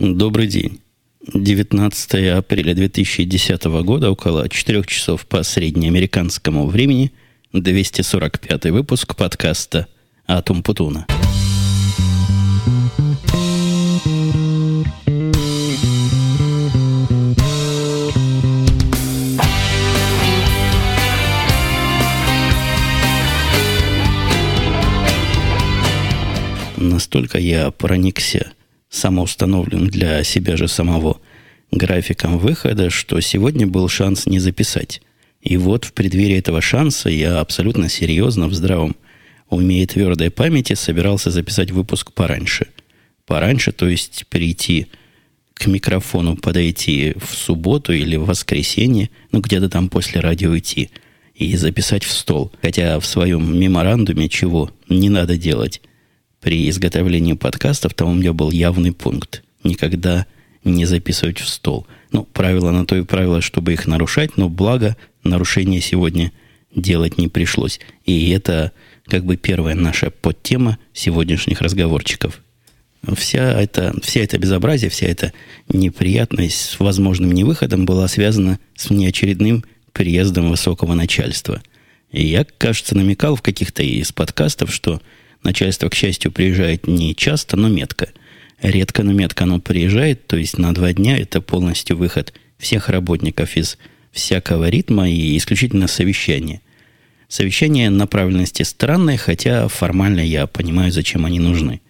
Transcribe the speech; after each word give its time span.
Добрый 0.00 0.46
день. 0.46 0.80
19 1.34 2.30
апреля 2.34 2.74
2010 2.74 3.64
года, 3.84 4.10
около 4.10 4.48
4 4.48 4.82
часов 4.84 5.26
по 5.26 5.42
среднеамериканскому 5.42 6.66
времени, 6.68 7.12
245 7.52 8.64
выпуск 8.70 9.14
подкаста 9.14 9.88
«Атум 10.26 10.62
Путуна». 10.62 11.06
Настолько 26.78 27.38
я 27.38 27.70
проникся 27.70 28.52
самоустановленным 28.90 29.88
для 29.88 30.22
себя 30.24 30.56
же 30.56 30.68
самого 30.68 31.20
графиком 31.70 32.38
выхода, 32.38 32.90
что 32.90 33.20
сегодня 33.20 33.66
был 33.66 33.88
шанс 33.88 34.26
не 34.26 34.40
записать. 34.40 35.00
И 35.40 35.56
вот 35.56 35.84
в 35.84 35.92
преддверии 35.92 36.36
этого 36.36 36.60
шанса 36.60 37.08
я 37.08 37.40
абсолютно 37.40 37.88
серьезно, 37.88 38.48
в 38.48 38.54
здравом 38.54 38.96
уме 39.48 39.82
и 39.82 39.86
твердой 39.86 40.30
памяти 40.30 40.74
собирался 40.74 41.30
записать 41.30 41.70
выпуск 41.70 42.12
пораньше. 42.12 42.66
Пораньше, 43.26 43.72
то 43.72 43.88
есть 43.88 44.26
прийти 44.28 44.88
к 45.54 45.66
микрофону, 45.66 46.36
подойти 46.36 47.14
в 47.16 47.34
субботу 47.34 47.92
или 47.92 48.16
в 48.16 48.26
воскресенье, 48.26 49.10
ну 49.30 49.40
где-то 49.40 49.68
там 49.68 49.88
после 49.88 50.20
радио 50.20 50.56
идти, 50.56 50.90
и 51.34 51.56
записать 51.56 52.04
в 52.04 52.12
стол. 52.12 52.52
Хотя 52.60 52.98
в 53.00 53.06
своем 53.06 53.58
меморандуме 53.58 54.28
чего 54.28 54.70
не 54.88 55.08
надо 55.08 55.36
делать 55.36 55.80
при 56.40 56.68
изготовлении 56.68 57.34
подкастов, 57.34 57.94
там 57.94 58.10
у 58.10 58.14
меня 58.14 58.32
был 58.32 58.50
явный 58.50 58.92
пункт. 58.92 59.42
Никогда 59.62 60.26
не 60.64 60.84
записывать 60.84 61.40
в 61.40 61.48
стол. 61.48 61.86
Ну, 62.12 62.24
правило 62.24 62.70
на 62.70 62.86
то 62.86 62.96
и 62.96 63.02
правило, 63.02 63.40
чтобы 63.40 63.72
их 63.72 63.86
нарушать, 63.86 64.36
но 64.36 64.48
благо 64.48 64.96
нарушения 65.22 65.80
сегодня 65.80 66.32
делать 66.74 67.18
не 67.18 67.28
пришлось. 67.28 67.80
И 68.04 68.30
это 68.30 68.72
как 69.06 69.24
бы 69.24 69.36
первая 69.36 69.74
наша 69.74 70.10
подтема 70.10 70.78
сегодняшних 70.92 71.60
разговорчиков. 71.60 72.40
Вся 73.14 73.60
эта, 73.60 73.94
вся 74.02 74.20
эта 74.20 74.38
безобразие, 74.38 74.90
вся 74.90 75.06
эта 75.06 75.32
неприятность 75.68 76.60
с 76.60 76.80
возможным 76.80 77.32
невыходом 77.32 77.86
была 77.86 78.06
связана 78.08 78.58
с 78.76 78.90
неочередным 78.90 79.64
приездом 79.92 80.50
высокого 80.50 80.94
начальства. 80.94 81.62
И 82.12 82.26
я, 82.26 82.44
кажется, 82.58 82.96
намекал 82.96 83.36
в 83.36 83.42
каких-то 83.42 83.82
из 83.82 84.12
подкастов, 84.12 84.72
что 84.72 85.00
Начальство, 85.42 85.88
к 85.88 85.94
счастью, 85.94 86.32
приезжает 86.32 86.86
не 86.86 87.14
часто, 87.14 87.56
но 87.56 87.68
метко. 87.68 88.08
Редко, 88.60 89.02
но 89.02 89.12
метко 89.12 89.44
оно 89.44 89.58
приезжает, 89.58 90.26
то 90.26 90.36
есть 90.36 90.58
на 90.58 90.74
два 90.74 90.92
дня 90.92 91.16
это 91.18 91.40
полностью 91.40 91.96
выход 91.96 92.34
всех 92.58 92.90
работников 92.90 93.56
из 93.56 93.78
всякого 94.12 94.68
ритма 94.68 95.08
и 95.08 95.36
исключительно 95.38 95.86
совещание. 95.86 96.60
Совещание 97.28 97.88
направленности 97.88 98.64
странное, 98.64 99.16
хотя 99.16 99.68
формально 99.68 100.20
я 100.20 100.46
понимаю, 100.46 100.92
зачем 100.92 101.24
они 101.24 101.38
нужны. 101.38 101.80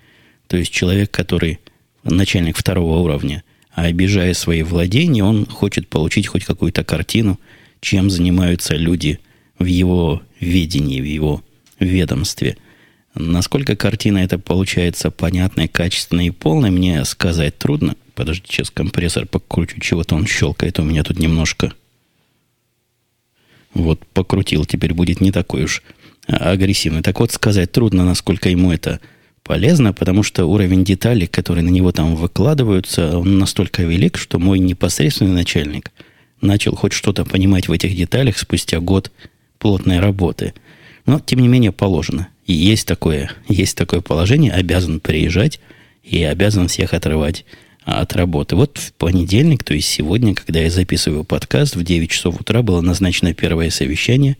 То 0.47 0.57
есть 0.57 0.71
человек, 0.71 1.11
который 1.11 1.59
начальник 2.05 2.57
второго 2.57 2.99
уровня, 3.01 3.43
а 3.73 3.85
обижая 3.85 4.35
свои 4.35 4.63
владения, 4.63 5.25
он 5.25 5.47
хочет 5.47 5.89
получить 5.89 6.29
хоть 6.29 6.45
какую-то 6.45 6.85
картину, 6.85 7.41
чем 7.81 8.11
занимаются 8.11 8.77
люди 8.77 9.19
в 9.59 9.65
его 9.65 10.23
видении, 10.39 11.01
в 11.01 11.05
его 11.05 11.43
ведомстве– 11.81 12.57
Насколько 13.21 13.77
картина 13.77 14.19
эта 14.19 14.39
получается 14.39 15.11
понятной, 15.11 15.69
качественной 15.69 16.29
и 16.29 16.31
полной, 16.31 16.71
мне 16.71 17.05
сказать 17.05 17.59
трудно. 17.59 17.95
Подожди, 18.15 18.47
сейчас 18.49 18.71
компрессор 18.71 19.27
покручу, 19.27 19.81
чего-то 19.81 20.15
он 20.15 20.27
щелкает 20.27 20.79
у 20.79 20.83
меня 20.83 21.05
тут 21.05 21.19
немножко. 21.19 21.73
Вот 23.75 24.05
покрутил, 24.07 24.65
теперь 24.65 24.95
будет 24.95 25.21
не 25.21 25.33
такой 25.33 25.65
уж 25.65 25.83
агрессивный. 26.27 27.03
Так 27.03 27.21
вот, 27.21 27.31
сказать 27.33 27.73
трудно, 27.73 28.05
насколько 28.05 28.49
ему 28.49 28.73
это 28.73 29.01
полезно, 29.43 29.93
потому 29.93 30.23
что 30.23 30.47
уровень 30.47 30.85
деталей, 30.85 31.27
которые 31.27 31.65
на 31.65 31.71
него 31.71 31.93
там 31.93 32.17
выкладываются, 32.17 33.19
он 33.19 33.39
настолько 33.39 33.83
велик, 33.83 34.17
что 34.17 34.39
мой 34.39 34.59
непосредственный 34.59 35.33
начальник 35.33 35.91
начал 36.41 36.75
хоть 36.75 36.93
что-то 36.93 37.25
понимать 37.25 37.69
в 37.69 37.73
этих 37.73 37.95
деталях 37.95 38.39
спустя 38.39 38.81
год 38.81 39.13
плотной 39.59 40.01
работы. 40.01 40.55
Но, 41.07 41.21
тем 41.21 41.41
не 41.41 41.49
менее, 41.49 41.73
положено. 41.73 42.29
И 42.51 42.53
есть 42.53 42.85
такое, 42.85 43.31
есть 43.49 43.77
такое 43.77 44.01
положение, 44.01 44.51
обязан 44.51 44.99
приезжать 44.99 45.61
и 46.03 46.25
обязан 46.25 46.67
всех 46.67 46.95
отрывать 46.95 47.45
от 47.85 48.13
работы. 48.15 48.57
Вот 48.57 48.77
в 48.77 48.93
понедельник, 48.95 49.63
то 49.63 49.73
есть 49.73 49.87
сегодня, 49.87 50.35
когда 50.35 50.59
я 50.59 50.69
записываю 50.69 51.23
подкаст, 51.23 51.77
в 51.77 51.85
9 51.85 52.11
часов 52.11 52.41
утра 52.41 52.63
было 52.63 52.81
назначено 52.81 53.35
первое 53.35 53.71
совещание 53.71 54.37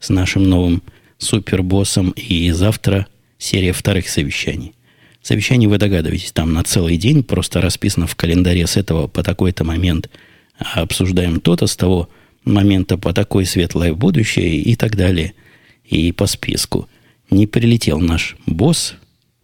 с 0.00 0.08
нашим 0.08 0.42
новым 0.42 0.82
супербоссом, 1.18 2.10
и 2.16 2.50
завтра 2.50 3.06
серия 3.38 3.72
вторых 3.72 4.08
совещаний. 4.08 4.74
Совещание, 5.22 5.68
вы 5.68 5.78
догадываетесь, 5.78 6.32
там 6.32 6.52
на 6.54 6.64
целый 6.64 6.96
день 6.96 7.22
просто 7.22 7.60
расписано 7.60 8.08
в 8.08 8.16
календаре 8.16 8.66
с 8.66 8.76
этого 8.76 9.06
по 9.06 9.22
такой-то 9.22 9.62
момент 9.62 10.10
обсуждаем 10.58 11.38
то-то, 11.38 11.68
с 11.68 11.76
того 11.76 12.08
момента 12.44 12.98
по 12.98 13.12
такое 13.12 13.44
светлое 13.44 13.94
будущее 13.94 14.56
и 14.56 14.74
так 14.74 14.96
далее, 14.96 15.34
и 15.84 16.10
по 16.10 16.26
списку 16.26 16.88
не 17.32 17.46
прилетел 17.46 18.00
наш 18.00 18.36
босс, 18.46 18.94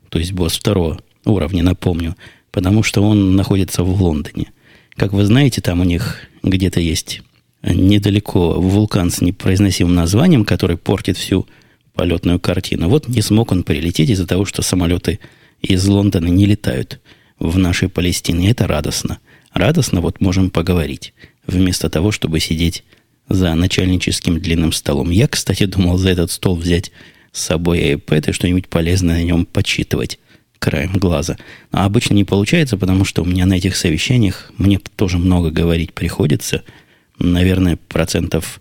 то 0.09 0.19
есть 0.19 0.33
босс 0.33 0.57
второго 0.57 1.01
уровня, 1.25 1.63
напомню, 1.63 2.17
потому 2.51 2.83
что 2.83 3.03
он 3.03 3.37
находится 3.37 3.83
в 3.83 4.03
Лондоне. 4.03 4.53
Как 4.97 5.13
вы 5.13 5.25
знаете, 5.25 5.61
там 5.61 5.81
у 5.81 5.85
них 5.85 6.19
где-то 6.43 6.81
есть 6.81 7.23
недалеко 7.63 8.61
вулкан 8.61 9.11
с 9.11 9.21
непроизносимым 9.21 9.95
названием, 9.95 10.45
который 10.45 10.77
портит 10.77 11.17
всю 11.17 11.47
полетную 11.95 12.39
картину. 12.39 12.89
Вот 12.89 13.09
не 13.09 13.23
смог 13.23 13.53
он 13.53 13.65
прилететь 13.65 14.11
из-за 14.11 14.27
того, 14.27 14.45
что 14.45 14.63
самолеты 14.63 15.19
из 15.61 15.87
Лондона 15.87 16.29
не 16.29 16.47
летают 16.47 17.01
в 17.41 17.59
нашей 17.59 17.89
Палестине. 17.89 18.51
Это 18.51 18.67
радостно. 18.67 19.19
Радостно 19.53 20.01
вот 20.01 20.21
можем 20.21 20.51
поговорить, 20.51 21.15
вместо 21.47 21.91
того, 21.91 22.13
чтобы 22.13 22.39
сидеть 22.39 22.85
за 23.29 23.55
начальническим 23.55 24.41
длинным 24.41 24.73
столом. 24.73 25.11
Я, 25.11 25.27
кстати, 25.27 25.65
думал 25.65 25.99
за 25.99 26.11
этот 26.11 26.31
стол 26.31 26.57
взять 26.57 26.93
с 27.33 27.43
собой 27.43 27.81
iPad 27.93 28.31
и 28.31 28.33
что-нибудь 28.33 28.69
полезное 28.69 29.17
на 29.17 29.25
нем 29.25 29.47
почитывать 29.47 30.19
краем 30.59 30.93
глаза. 30.93 31.37
А 31.71 31.85
обычно 31.85 32.15
не 32.15 32.25
получается, 32.25 32.77
потому 32.77 33.05
что 33.05 33.23
у 33.23 33.25
меня 33.25 33.47
на 33.47 33.55
этих 33.55 33.77
совещаниях 33.77 34.53
мне 34.59 34.81
тоже 34.97 35.19
много 35.19 35.51
говорить 35.51 35.93
приходится. 35.93 36.63
Наверное, 37.19 37.77
процентов 37.89 38.61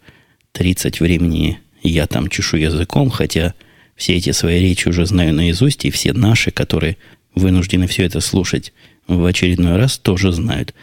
30 0.53 0.99
времени 0.99 1.59
я 1.83 2.07
там 2.07 2.29
чешу 2.29 2.57
языком, 2.57 3.09
хотя 3.09 3.53
все 3.95 4.15
эти 4.15 4.31
свои 4.31 4.61
речи 4.61 4.87
уже 4.87 5.05
знаю 5.05 5.33
наизусть, 5.33 5.85
и 5.85 5.91
все 5.91 6.13
наши, 6.13 6.51
которые 6.51 6.97
вынуждены 7.33 7.87
все 7.87 8.03
это 8.03 8.19
слушать 8.19 8.73
в 9.07 9.25
очередной 9.25 9.77
раз, 9.77 9.97
тоже 9.97 10.31
знают. 10.31 10.73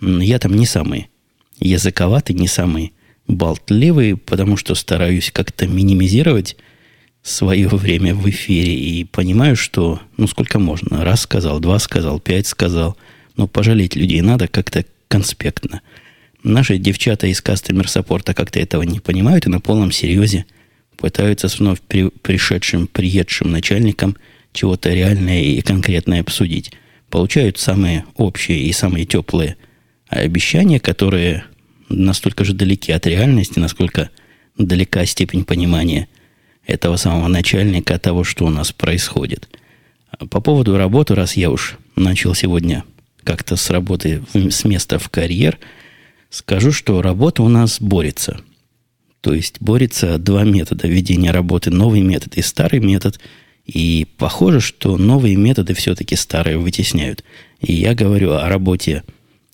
Я 0.00 0.38
там 0.38 0.54
не 0.54 0.66
самый 0.66 1.08
языковатый, 1.58 2.34
не 2.34 2.48
самый 2.48 2.92
болтливый, 3.28 4.16
потому 4.16 4.56
что 4.56 4.74
стараюсь 4.74 5.30
как-то 5.30 5.66
минимизировать 5.66 6.56
свое 7.22 7.68
время 7.68 8.14
в 8.14 8.28
эфире 8.28 8.74
и 8.74 9.04
понимаю, 9.04 9.54
что, 9.56 10.00
ну, 10.16 10.26
сколько 10.26 10.58
можно. 10.58 11.04
Раз 11.04 11.22
сказал, 11.22 11.60
два 11.60 11.78
сказал, 11.78 12.18
пять 12.18 12.48
сказал. 12.48 12.96
Но 13.36 13.46
пожалеть 13.46 13.94
людей 13.94 14.20
надо 14.20 14.48
как-то 14.48 14.84
конспектно. 15.08 15.82
Наши 16.42 16.78
девчата 16.78 17.28
из 17.28 17.40
кастомер 17.40 17.88
саппорта 17.88 18.34
как-то 18.34 18.58
этого 18.58 18.82
не 18.82 18.98
понимают 18.98 19.46
и 19.46 19.50
на 19.50 19.60
полном 19.60 19.92
серьезе 19.92 20.44
пытаются 20.96 21.48
с 21.48 21.58
вновь 21.58 21.80
при, 21.80 22.08
пришедшим, 22.08 22.88
приедшим 22.88 23.50
начальником 23.52 24.16
чего-то 24.52 24.92
реальное 24.92 25.42
и 25.42 25.60
конкретное 25.60 26.20
обсудить. 26.20 26.72
Получают 27.08 27.58
самые 27.58 28.04
общие 28.16 28.58
и 28.58 28.72
самые 28.72 29.06
теплые 29.06 29.56
обещания, 30.08 30.80
которые 30.80 31.44
настолько 31.88 32.44
же 32.44 32.52
далеки 32.52 32.90
от 32.90 33.06
реальности, 33.06 33.60
насколько 33.60 34.10
далека 34.58 35.06
степень 35.06 35.44
понимания– 35.44 36.08
этого 36.66 36.96
самого 36.96 37.28
начальника 37.28 37.98
того, 37.98 38.24
что 38.24 38.46
у 38.46 38.50
нас 38.50 38.72
происходит. 38.72 39.48
По 40.30 40.40
поводу 40.40 40.76
работы, 40.76 41.14
раз 41.14 41.36
я 41.36 41.50
уж 41.50 41.78
начал 41.96 42.34
сегодня 42.34 42.84
как-то 43.24 43.56
с 43.56 43.70
работы, 43.70 44.22
с 44.34 44.64
места 44.64 44.98
в 44.98 45.08
карьер, 45.08 45.58
скажу, 46.30 46.72
что 46.72 47.02
работа 47.02 47.42
у 47.42 47.48
нас 47.48 47.80
борется. 47.80 48.40
То 49.20 49.32
есть 49.32 49.60
борется 49.60 50.18
два 50.18 50.42
метода 50.42 50.88
ведения 50.88 51.30
работы. 51.30 51.70
Новый 51.70 52.00
метод 52.00 52.36
и 52.36 52.42
старый 52.42 52.80
метод. 52.80 53.20
И 53.64 54.08
похоже, 54.18 54.60
что 54.60 54.96
новые 54.96 55.36
методы 55.36 55.74
все-таки 55.74 56.16
старые 56.16 56.58
вытесняют. 56.58 57.22
И 57.60 57.72
я 57.72 57.94
говорю 57.94 58.32
о 58.32 58.48
работе 58.48 59.04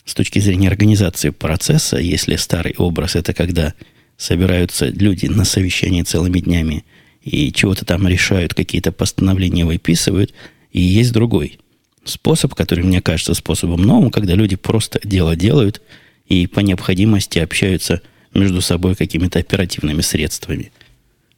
с 0.06 0.14
точки 0.14 0.38
зрения 0.38 0.68
организации 0.68 1.28
процесса, 1.28 1.98
если 1.98 2.36
старый 2.36 2.74
образ 2.78 3.14
это 3.14 3.34
когда 3.34 3.74
собираются 4.16 4.86
люди 4.86 5.26
на 5.26 5.44
совещании 5.44 6.02
целыми 6.02 6.40
днями 6.40 6.84
и 7.22 7.52
чего-то 7.52 7.84
там 7.84 8.06
решают, 8.08 8.54
какие-то 8.54 8.92
постановления 8.92 9.64
выписывают, 9.64 10.32
и 10.72 10.80
есть 10.80 11.12
другой 11.12 11.58
способ, 12.04 12.54
который 12.54 12.84
мне 12.84 13.00
кажется 13.00 13.34
способом 13.34 13.82
новым, 13.82 14.10
когда 14.10 14.34
люди 14.34 14.56
просто 14.56 15.00
дело 15.04 15.36
делают 15.36 15.82
и 16.26 16.46
по 16.46 16.60
необходимости 16.60 17.38
общаются 17.38 18.02
между 18.34 18.60
собой 18.60 18.94
какими-то 18.94 19.38
оперативными 19.38 20.00
средствами. 20.00 20.72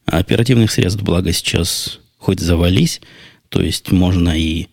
А 0.05 0.17
оперативных 0.17 0.71
средств, 0.71 1.01
благо, 1.01 1.31
сейчас 1.31 1.99
хоть 2.17 2.39
завались, 2.39 3.01
то 3.49 3.61
есть 3.61 3.91
можно 3.91 4.37
и, 4.37 4.67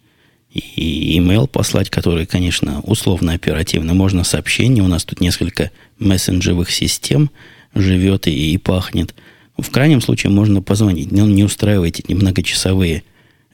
и 0.51 1.17
email 1.19 1.47
послать, 1.47 1.91
который, 1.91 2.27
конечно, 2.27 2.81
условно 2.81 3.33
оперативный, 3.33 3.95
можно 3.95 4.25
сообщение, 4.25 4.83
у 4.83 4.89
нас 4.89 5.05
тут 5.05 5.21
несколько 5.21 5.71
мессенджевых 5.99 6.71
систем 6.71 7.31
живет 7.75 8.27
и, 8.27 8.55
и 8.55 8.59
пахнет. 8.59 9.15
В 9.59 9.71
крайнем 9.71 10.01
случае 10.01 10.31
можно 10.31 10.63
позвонить, 10.63 11.11
но 11.11 11.27
не 11.27 11.43
устраивайте 11.43 12.05
многочасовые 12.15 13.03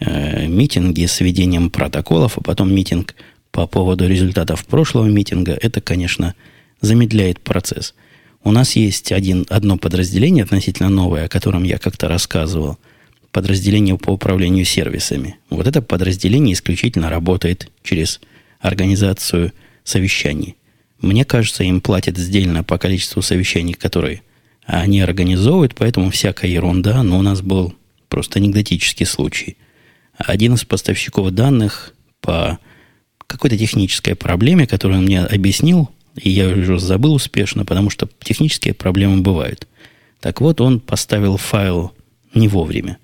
э, 0.01 0.47
митинги 0.47 1.07
с 1.07 1.21
ведением 1.21 1.71
протоколов, 1.71 2.37
а 2.37 2.43
потом 2.43 2.75
митинг 2.75 3.15
по 3.51 3.67
поводу 3.67 4.07
результатов 4.07 4.67
прошлого 4.67 5.07
митинга. 5.07 5.59
Это, 5.61 5.81
конечно, 5.81 6.35
замедляет 6.83 7.41
процесс. 7.41 7.95
У 8.43 8.53
нас 8.53 8.77
есть 8.77 9.13
один, 9.13 9.47
одно 9.49 9.79
подразделение 9.79 10.45
относительно 10.45 10.91
новое, 10.91 11.25
о 11.25 11.29
котором 11.29 11.63
я 11.63 11.79
как-то 11.79 12.09
рассказывал. 12.09 12.77
Подразделение 13.33 13.97
по 13.97 14.11
управлению 14.11 14.67
сервисами. 14.67 15.37
Вот 15.49 15.67
это 15.67 15.81
подразделение 15.81 16.53
исключительно 16.53 17.09
работает 17.09 17.71
через 17.83 18.21
организацию 18.61 19.53
совещаний. 19.85 20.57
Мне 21.01 21.25
кажется, 21.25 21.65
им 21.65 21.81
платят 21.81 22.19
сдельно 22.19 22.63
по 22.63 22.77
количеству 22.77 23.23
совещаний, 23.23 23.73
которые 23.73 24.23
они 24.67 25.01
организовывают, 25.01 25.75
поэтому 25.75 26.11
всякая 26.11 26.51
ерунда, 26.51 27.03
но 27.03 27.19
у 27.19 27.23
нас 27.23 27.43
был 27.43 27.75
просто 28.09 28.39
анекдотический 28.39 29.07
случай. 29.07 29.57
Один 30.17 30.55
из 30.55 30.65
поставщиков 30.65 31.31
данных 31.33 31.95
по 32.21 32.59
какой-то 33.27 33.59
технической 33.59 34.15
проблеме, 34.15 34.67
которую 34.67 34.99
он 34.99 35.05
мне 35.05 35.21
объяснил, 35.21 35.91
и 36.17 36.31
я 36.31 36.49
уже 36.49 36.79
забыл 36.79 37.15
успешно, 37.15 37.65
потому 37.65 37.91
что 37.91 38.09
технические 38.21 38.75
проблемы 38.75 39.21
бывают. 39.21 39.67
Так 40.21 40.41
вот, 40.41 40.61
он 40.61 40.81
поставил 40.81 41.37
файл 41.37 41.93
не 42.33 42.49
вовремя. 42.49 42.99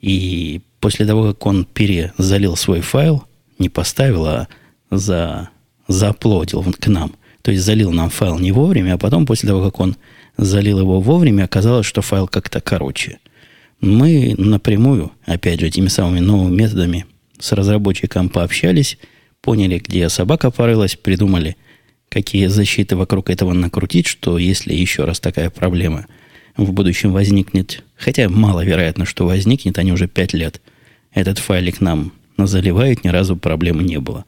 И 0.00 0.62
после 0.80 1.06
того, 1.06 1.28
как 1.28 1.46
он 1.46 1.64
перезалил 1.64 2.56
свой 2.56 2.80
файл, 2.80 3.24
не 3.58 3.68
поставил, 3.68 4.26
а 4.26 4.48
за, 4.90 5.50
зааплодил 5.88 6.64
к 6.78 6.86
нам. 6.86 7.14
То 7.46 7.52
есть 7.52 7.62
залил 7.62 7.92
нам 7.92 8.10
файл 8.10 8.40
не 8.40 8.50
вовремя, 8.50 8.94
а 8.94 8.98
потом, 8.98 9.24
после 9.24 9.48
того, 9.48 9.62
как 9.62 9.78
он 9.78 9.94
залил 10.36 10.80
его 10.80 11.00
вовремя, 11.00 11.44
оказалось, 11.44 11.86
что 11.86 12.02
файл 12.02 12.26
как-то 12.26 12.60
короче. 12.60 13.20
Мы 13.80 14.34
напрямую, 14.36 15.12
опять 15.24 15.60
же, 15.60 15.68
этими 15.68 15.86
самыми 15.86 16.18
новыми 16.18 16.56
методами 16.56 17.06
с 17.38 17.52
разработчиком 17.52 18.30
пообщались, 18.30 18.98
поняли, 19.42 19.78
где 19.78 20.08
собака 20.08 20.50
порылась, 20.50 20.96
придумали, 20.96 21.56
какие 22.08 22.48
защиты 22.48 22.96
вокруг 22.96 23.30
этого 23.30 23.52
накрутить, 23.52 24.08
что 24.08 24.38
если 24.38 24.74
еще 24.74 25.04
раз 25.04 25.20
такая 25.20 25.48
проблема 25.48 26.06
в 26.56 26.72
будущем 26.72 27.12
возникнет, 27.12 27.84
хотя 27.94 28.28
маловероятно, 28.28 29.04
что 29.04 29.24
возникнет, 29.24 29.78
они 29.78 29.92
уже 29.92 30.08
пять 30.08 30.32
лет 30.32 30.60
этот 31.12 31.38
файлик 31.38 31.80
нам 31.80 32.12
заливают, 32.36 33.04
ни 33.04 33.08
разу 33.08 33.36
проблемы 33.36 33.84
не 33.84 34.00
было. 34.00 34.24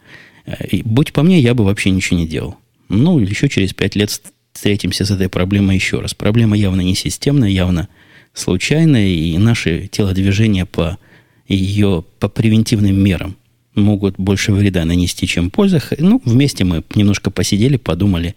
И, 0.70 0.82
будь 0.84 1.12
по 1.12 1.24
мне, 1.24 1.40
я 1.40 1.54
бы 1.54 1.64
вообще 1.64 1.90
ничего 1.90 2.16
не 2.16 2.28
делал. 2.28 2.58
Ну, 2.88 3.18
еще 3.18 3.48
через 3.48 3.74
пять 3.74 3.96
лет 3.96 4.20
встретимся 4.52 5.04
с 5.04 5.10
этой 5.10 5.28
проблемой 5.28 5.76
еще 5.76 6.00
раз. 6.00 6.14
Проблема 6.14 6.56
явно 6.56 6.80
не 6.80 6.94
системная, 6.94 7.50
явно 7.50 7.88
случайная, 8.32 9.08
и 9.08 9.36
наши 9.38 9.88
телодвижения 9.88 10.64
по 10.64 10.98
ее 11.46 12.04
по 12.18 12.28
превентивным 12.28 12.96
мерам 12.96 13.36
могут 13.74 14.16
больше 14.18 14.52
вреда 14.52 14.84
нанести, 14.84 15.26
чем 15.26 15.50
пользы. 15.50 15.80
Ну, 15.98 16.20
вместе 16.24 16.64
мы 16.64 16.82
немножко 16.94 17.30
посидели, 17.30 17.76
подумали, 17.76 18.34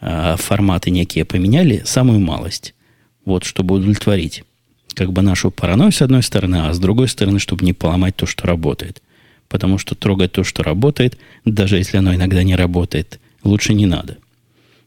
а, 0.00 0.36
форматы 0.36 0.90
некие 0.90 1.24
поменяли, 1.24 1.82
самую 1.84 2.20
малость. 2.20 2.74
Вот, 3.24 3.44
чтобы 3.44 3.76
удовлетворить 3.76 4.44
как 4.94 5.12
бы 5.12 5.22
нашу 5.22 5.50
паранойю 5.50 5.92
с 5.92 6.02
одной 6.02 6.22
стороны, 6.22 6.68
а 6.68 6.72
с 6.72 6.78
другой 6.78 7.08
стороны, 7.08 7.38
чтобы 7.38 7.64
не 7.64 7.72
поломать 7.72 8.16
то, 8.16 8.26
что 8.26 8.46
работает. 8.46 9.02
Потому 9.48 9.78
что 9.78 9.94
трогать 9.94 10.32
то, 10.32 10.44
что 10.44 10.62
работает, 10.62 11.18
даже 11.44 11.76
если 11.76 11.96
оно 11.96 12.14
иногда 12.14 12.42
не 12.42 12.54
работает, 12.54 13.18
лучше 13.44 13.74
не 13.74 13.86
надо. 13.86 14.18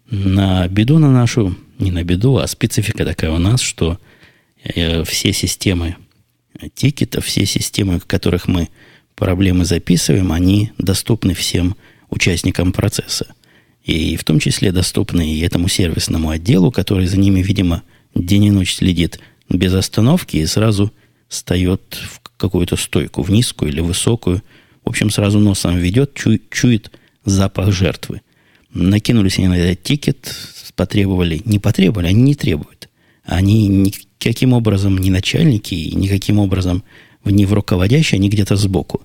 На 0.10 0.68
беду 0.68 1.00
на 1.00 1.12
нашу, 1.12 1.56
не 1.80 1.92
на 1.92 2.04
беду, 2.04 2.38
а 2.38 2.48
специфика 2.48 3.06
такая 3.06 3.32
у 3.32 3.38
нас, 3.38 3.62
что 3.62 4.00
э, 4.64 5.04
все 5.04 5.34
системы 5.34 5.96
тикетов, 6.74 7.26
все 7.26 7.46
системы, 7.46 8.00
в 8.00 8.06
которых 8.06 8.48
мы 8.48 8.70
проблемы 9.16 9.66
записываем, 9.66 10.32
они 10.32 10.72
доступны 10.78 11.34
всем 11.34 11.76
участникам 12.10 12.72
процесса. 12.72 13.28
И 13.84 14.16
в 14.18 14.24
том 14.24 14.40
числе 14.40 14.72
доступны 14.72 15.34
и 15.34 15.42
этому 15.42 15.68
сервисному 15.68 16.30
отделу, 16.30 16.72
который 16.72 17.08
за 17.08 17.18
ними, 17.18 17.42
видимо, 17.42 17.84
день 18.16 18.46
и 18.46 18.52
ночь 18.52 18.76
следит 18.76 19.20
без 19.50 19.74
остановки 19.74 20.38
и 20.38 20.46
сразу 20.46 20.92
встает 21.28 21.98
в 22.02 22.22
какую-то 22.38 22.76
стойку, 22.76 23.22
в 23.22 23.32
низкую 23.32 23.72
или 23.72 23.80
высокую. 23.80 24.44
В 24.84 24.90
общем, 24.90 25.10
сразу 25.10 25.40
носом 25.40 25.78
ведет, 25.78 26.14
чу, 26.14 26.40
чует 26.52 26.92
запах 27.26 27.72
жертвы. 27.72 28.22
Накинулись 28.74 29.38
они 29.38 29.48
на 29.48 29.58
этот 29.58 29.84
тикет, 29.84 30.36
потребовали, 30.76 31.42
не 31.46 31.60
потребовали, 31.60 32.08
они 32.08 32.22
не 32.22 32.36
требуют. 32.36 32.90
Они 33.24 33.68
никаким 33.68 34.54
образом 34.54 34.98
не 34.98 35.10
начальники, 35.10 35.74
и 35.74 35.96
никаким 35.96 36.40
образом 36.40 36.84
не 37.26 37.46
в 37.46 37.54
руководящие, 37.54 38.18
они 38.18 38.30
где-то 38.30 38.56
сбоку. 38.56 39.02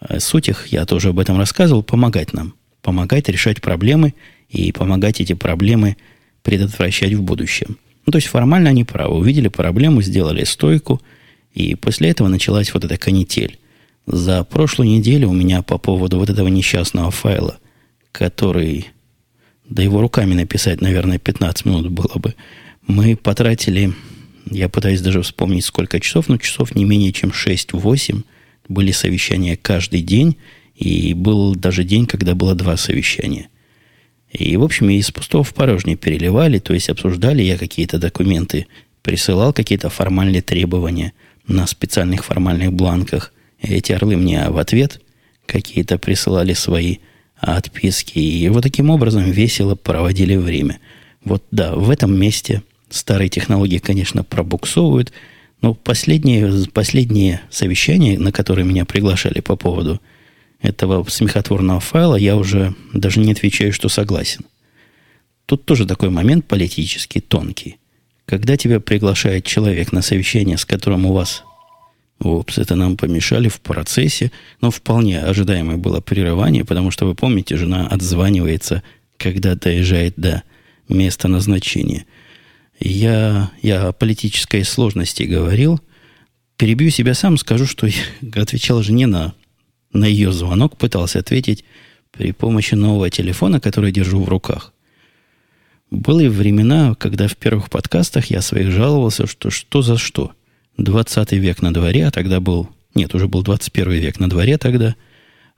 Э, 0.00 0.18
суть 0.20 0.48
их, 0.48 0.68
я 0.68 0.86
тоже 0.86 1.10
об 1.10 1.18
этом 1.18 1.36
рассказывал, 1.38 1.82
помогать 1.82 2.32
нам. 2.32 2.54
Помогать 2.82 3.28
решать 3.28 3.60
проблемы 3.60 4.14
и 4.48 4.72
помогать 4.72 5.20
эти 5.20 5.34
проблемы 5.34 5.96
предотвращать 6.42 7.12
в 7.12 7.22
будущем. 7.22 7.76
Ну, 8.06 8.12
то 8.12 8.16
есть 8.16 8.28
формально 8.28 8.70
они 8.70 8.84
правы. 8.84 9.18
Увидели 9.18 9.48
проблему, 9.48 10.00
сделали 10.02 10.44
стойку, 10.44 11.02
и 11.52 11.74
после 11.74 12.10
этого 12.10 12.28
началась 12.28 12.72
вот 12.72 12.84
эта 12.84 12.96
канитель. 12.96 13.58
За 14.06 14.42
прошлую 14.44 14.88
неделю 14.90 15.28
у 15.28 15.34
меня 15.34 15.62
по 15.62 15.78
поводу 15.78 16.18
вот 16.18 16.30
этого 16.30 16.48
несчастного 16.48 17.10
файла, 17.10 17.58
который, 18.12 18.90
да 19.68 19.82
его 19.82 20.00
руками 20.00 20.34
написать, 20.34 20.80
наверное, 20.80 21.18
15 21.18 21.64
минут 21.64 21.88
было 21.88 22.18
бы, 22.18 22.34
мы 22.86 23.16
потратили 23.16 23.94
я 24.50 24.68
пытаюсь 24.68 25.00
даже 25.00 25.22
вспомнить, 25.22 25.64
сколько 25.64 26.00
часов, 26.00 26.28
но 26.28 26.36
часов 26.36 26.74
не 26.74 26.84
менее 26.84 27.12
чем 27.12 27.30
6-8. 27.30 28.22
Были 28.68 28.92
совещания 28.92 29.56
каждый 29.56 30.02
день, 30.02 30.36
и 30.74 31.14
был 31.14 31.54
даже 31.54 31.84
день, 31.84 32.06
когда 32.06 32.34
было 32.34 32.54
два 32.54 32.76
совещания. 32.76 33.48
И, 34.30 34.56
в 34.56 34.62
общем, 34.62 34.88
из 34.90 35.10
пустого 35.10 35.44
в 35.44 35.54
порожнее 35.54 35.96
переливали, 35.96 36.58
то 36.58 36.72
есть 36.72 36.88
обсуждали 36.88 37.42
я 37.42 37.58
какие-то 37.58 37.98
документы, 37.98 38.66
присылал 39.02 39.52
какие-то 39.52 39.90
формальные 39.90 40.42
требования 40.42 41.12
на 41.46 41.66
специальных 41.66 42.24
формальных 42.24 42.72
бланках. 42.72 43.32
Эти 43.60 43.92
орлы 43.92 44.16
мне 44.16 44.48
в 44.48 44.58
ответ 44.58 45.00
какие-то 45.46 45.98
присылали 45.98 46.52
свои 46.52 46.98
отписки. 47.40 48.18
И 48.18 48.48
вот 48.48 48.62
таким 48.62 48.90
образом 48.90 49.30
весело 49.30 49.74
проводили 49.74 50.36
время. 50.36 50.78
Вот 51.24 51.44
да, 51.50 51.74
в 51.74 51.90
этом 51.90 52.18
месте 52.18 52.62
Старые 52.90 53.28
технологии, 53.28 53.78
конечно, 53.78 54.24
пробуксовывают, 54.24 55.12
но 55.62 55.74
последние, 55.74 56.66
последние 56.72 57.40
совещания, 57.48 58.18
на 58.18 58.32
которые 58.32 58.64
меня 58.64 58.84
приглашали 58.84 59.40
по 59.40 59.54
поводу 59.54 60.00
этого 60.60 61.04
смехотворного 61.08 61.78
файла, 61.78 62.16
я 62.16 62.36
уже 62.36 62.74
даже 62.92 63.20
не 63.20 63.30
отвечаю, 63.30 63.72
что 63.72 63.88
согласен. 63.88 64.44
Тут 65.46 65.64
тоже 65.64 65.86
такой 65.86 66.10
момент 66.10 66.46
политический, 66.46 67.20
тонкий. 67.20 67.76
Когда 68.26 68.56
тебя 68.56 68.80
приглашает 68.80 69.44
человек 69.44 69.92
на 69.92 70.02
совещание, 70.02 70.58
с 70.58 70.64
которым 70.64 71.06
у 71.06 71.12
вас... 71.12 71.44
Опс, 72.20 72.58
это 72.58 72.74
нам 72.76 72.96
помешали 72.96 73.48
в 73.48 73.60
процессе, 73.60 74.30
но 74.60 74.70
вполне 74.70 75.20
ожидаемое 75.20 75.78
было 75.78 76.00
прерывание, 76.00 76.64
потому 76.64 76.90
что, 76.90 77.06
вы 77.06 77.14
помните, 77.14 77.56
жена 77.56 77.86
отзванивается, 77.86 78.82
когда 79.16 79.54
доезжает 79.54 80.14
до 80.16 80.42
места 80.88 81.28
назначения– 81.28 82.04
я, 82.80 83.50
я 83.62 83.88
о 83.88 83.92
политической 83.92 84.64
сложности 84.64 85.24
говорил. 85.24 85.80
Перебью 86.56 86.90
себя 86.90 87.14
сам, 87.14 87.36
скажу, 87.36 87.66
что 87.66 87.86
я 87.86 87.94
отвечал 88.34 88.82
жене 88.82 89.06
на, 89.06 89.34
на 89.92 90.06
ее 90.06 90.32
звонок, 90.32 90.76
пытался 90.76 91.18
ответить 91.18 91.64
при 92.10 92.32
помощи 92.32 92.74
нового 92.74 93.10
телефона, 93.10 93.60
который 93.60 93.92
держу 93.92 94.22
в 94.22 94.28
руках. 94.28 94.72
Были 95.90 96.28
времена, 96.28 96.94
когда 96.94 97.28
в 97.28 97.36
первых 97.36 97.68
подкастах 97.68 98.26
я 98.26 98.40
своих 98.40 98.70
жаловался, 98.70 99.26
что 99.26 99.50
что 99.50 99.82
за 99.82 99.98
что. 99.98 100.32
20 100.84 101.32
век 101.32 101.62
на 101.62 101.72
дворе, 101.72 102.06
а 102.06 102.10
тогда 102.10 102.40
был... 102.40 102.68
Нет, 102.94 103.14
уже 103.14 103.28
был 103.28 103.42
21 103.42 103.92
век 103.92 104.20
на 104.20 104.28
дворе 104.28 104.58
тогда. 104.58 104.96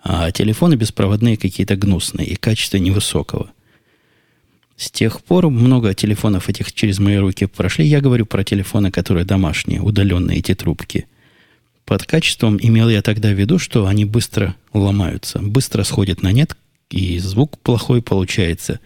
А 0.03 0.31
телефоны 0.31 0.75
беспроводные 0.75 1.37
какие-то 1.37 1.77
гнусные 1.77 2.27
и 2.27 2.37
качество 2.37 2.77
невысокого– 2.77 3.51
с 4.83 4.91
тех 4.91 5.23
пор 5.23 5.49
много 5.49 5.95
телефонов 5.95 6.49
этих 6.49 6.73
через 6.73 6.99
мои 6.99 7.17
руки 7.17 7.47
прошли. 7.47 7.87
Я 7.87 8.01
говорю 8.01 8.27
про 8.27 8.43
телефоны, 8.43 8.91
которые 8.91 9.25
домашние, 9.25 9.81
удаленные 9.81 10.39
эти 10.39 10.57
трубки. 10.57 11.07
Под 11.85 12.05
качеством 12.05 12.59
имел 12.61 12.89
я 12.89 13.01
тогда 13.01 13.29
в 13.29 13.39
виду, 13.39 13.61
что 13.61 13.87
они 13.87 14.05
быстро 14.05 14.57
ломаются, 14.73 15.41
быстро 15.41 15.85
сходят 15.85 16.23
на 16.23 16.33
нет, 16.33 16.57
и 16.91 17.19
звук 17.21 17.59
плохой 17.61 18.03
получается, 18.03 18.81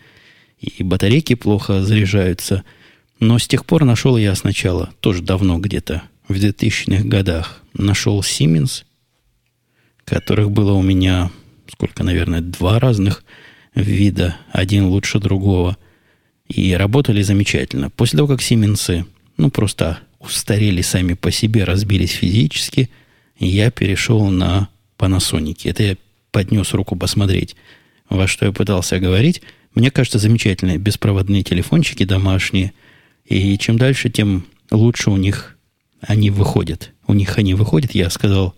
и 0.59 0.83
батарейки 0.83 1.35
плохо 1.35 1.83
заряжаются. 1.83 2.62
Но 3.19 3.38
с 3.38 3.49
тех 3.49 3.64
пор 3.64 3.85
нашел 3.85 4.19
я 4.19 4.35
сначала, 4.35 4.90
тоже 5.00 5.23
давно 5.23 5.59
где-то, 5.59 6.02
в 6.28 6.35
2000-х 6.35 7.04
годах, 7.04 7.62
нашел 7.75 8.21
Siemens, 8.21 8.85
которых 10.04 10.50
было 10.50 10.73
у 10.73 10.83
меня, 10.83 11.30
сколько, 11.71 12.02
наверное, 12.04 12.40
два 12.40 12.78
разных 12.78 13.25
вида, 13.75 14.37
один 14.52 14.87
лучше 14.87 15.18
другого. 15.18 15.76
И 16.49 16.73
работали 16.75 17.23
замечательно. 17.23 17.90
После 17.90 18.16
того, 18.18 18.28
как 18.28 18.42
Сименсы, 18.42 19.04
ну, 19.37 19.50
просто 19.50 19.99
устарели 20.21 20.80
сами 20.80 21.14
по 21.14 21.30
себе, 21.30 21.64
разбились 21.64 22.12
физически, 22.12 22.88
я 23.38 23.71
перешел 23.71 24.28
на 24.28 24.68
Panasonic. 24.99 25.68
Это 25.68 25.83
я 25.83 25.97
поднес 26.30 26.73
руку 26.73 26.97
посмотреть, 26.97 27.56
во 28.09 28.26
что 28.26 28.47
я 28.47 28.52
пытался 28.52 28.99
говорить. 28.99 29.42
Мне 29.75 29.90
кажется, 29.90 30.18
замечательные 30.18 30.78
беспроводные 30.78 31.42
телефончики 31.42 32.04
домашние. 32.04 32.73
И 33.26 33.59
чем 33.59 33.76
дальше, 33.76 34.09
тем 34.09 34.47
лучше 34.71 35.11
у 35.11 35.16
них 35.16 35.56
они 36.00 36.31
выходят. 36.31 36.93
У 37.07 37.15
них 37.15 37.38
они 37.38 37.55
выходят, 37.55 37.93
я 37.93 38.11
сказал, 38.11 38.55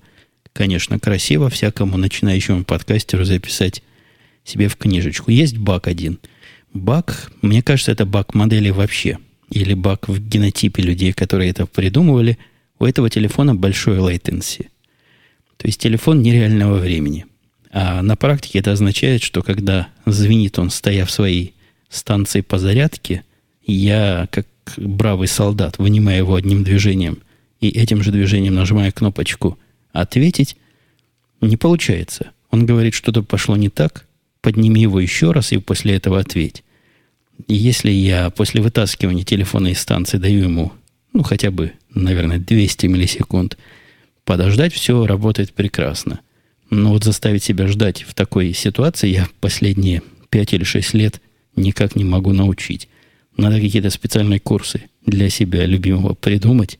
конечно, 0.52 0.98
красиво 0.98 1.50
всякому 1.50 1.96
начинающему 1.96 2.64
подкастеру 2.64 3.24
записать 3.24 3.82
себе 4.44 4.68
в 4.68 4.76
книжечку. 4.76 5.30
Есть 5.30 5.58
баг 5.58 5.86
один. 5.86 6.18
Баг, 6.72 7.30
мне 7.42 7.62
кажется, 7.62 7.92
это 7.92 8.06
баг 8.06 8.34
модели 8.34 8.70
вообще. 8.70 9.18
Или 9.50 9.74
баг 9.74 10.08
в 10.08 10.20
генотипе 10.20 10.82
людей, 10.82 11.12
которые 11.12 11.50
это 11.50 11.66
придумывали. 11.66 12.38
У 12.78 12.84
этого 12.84 13.08
телефона 13.08 13.54
большой 13.54 13.98
latency. 13.98 14.66
То 15.56 15.66
есть 15.66 15.80
телефон 15.80 16.22
нереального 16.22 16.78
времени. 16.78 17.26
А 17.70 18.02
на 18.02 18.16
практике 18.16 18.60
это 18.60 18.72
означает, 18.72 19.22
что 19.22 19.42
когда 19.42 19.88
звенит 20.06 20.58
он, 20.58 20.70
стоя 20.70 21.04
в 21.04 21.10
своей 21.10 21.54
станции 21.88 22.40
по 22.40 22.58
зарядке, 22.58 23.24
я, 23.64 24.28
как 24.30 24.46
бравый 24.76 25.28
солдат, 25.28 25.78
вынимаю 25.78 26.18
его 26.18 26.34
одним 26.34 26.64
движением 26.64 27.18
и 27.60 27.68
этим 27.68 28.02
же 28.02 28.12
движением 28.12 28.54
нажимаю 28.54 28.92
кнопочку 28.92 29.58
«Ответить», 29.92 30.56
не 31.40 31.56
получается. 31.56 32.30
Он 32.50 32.66
говорит, 32.66 32.94
что-то 32.94 33.22
пошло 33.22 33.56
не 33.56 33.68
так, 33.68 34.06
подними 34.40 34.82
его 34.82 35.00
еще 35.00 35.32
раз 35.32 35.52
и 35.52 35.58
после 35.58 35.94
этого 35.94 36.18
ответь. 36.18 36.64
И 37.46 37.54
если 37.54 37.90
я 37.90 38.30
после 38.30 38.60
вытаскивания 38.60 39.24
телефона 39.24 39.68
из 39.68 39.78
станции 39.78 40.18
даю 40.18 40.44
ему, 40.44 40.72
ну, 41.12 41.22
хотя 41.22 41.50
бы, 41.50 41.72
наверное, 41.94 42.38
200 42.38 42.86
миллисекунд, 42.86 43.56
подождать, 44.24 44.72
все 44.72 45.06
работает 45.06 45.52
прекрасно. 45.52 46.20
Но 46.70 46.90
вот 46.90 47.04
заставить 47.04 47.44
себя 47.44 47.66
ждать 47.66 48.02
в 48.02 48.14
такой 48.14 48.52
ситуации 48.52 49.08
я 49.08 49.28
последние 49.40 50.02
5 50.30 50.54
или 50.54 50.64
6 50.64 50.94
лет 50.94 51.20
никак 51.56 51.96
не 51.96 52.04
могу 52.04 52.32
научить. 52.32 52.88
Надо 53.36 53.60
какие-то 53.60 53.90
специальные 53.90 54.40
курсы 54.40 54.82
для 55.06 55.30
себя 55.30 55.64
любимого 55.64 56.14
придумать 56.14 56.78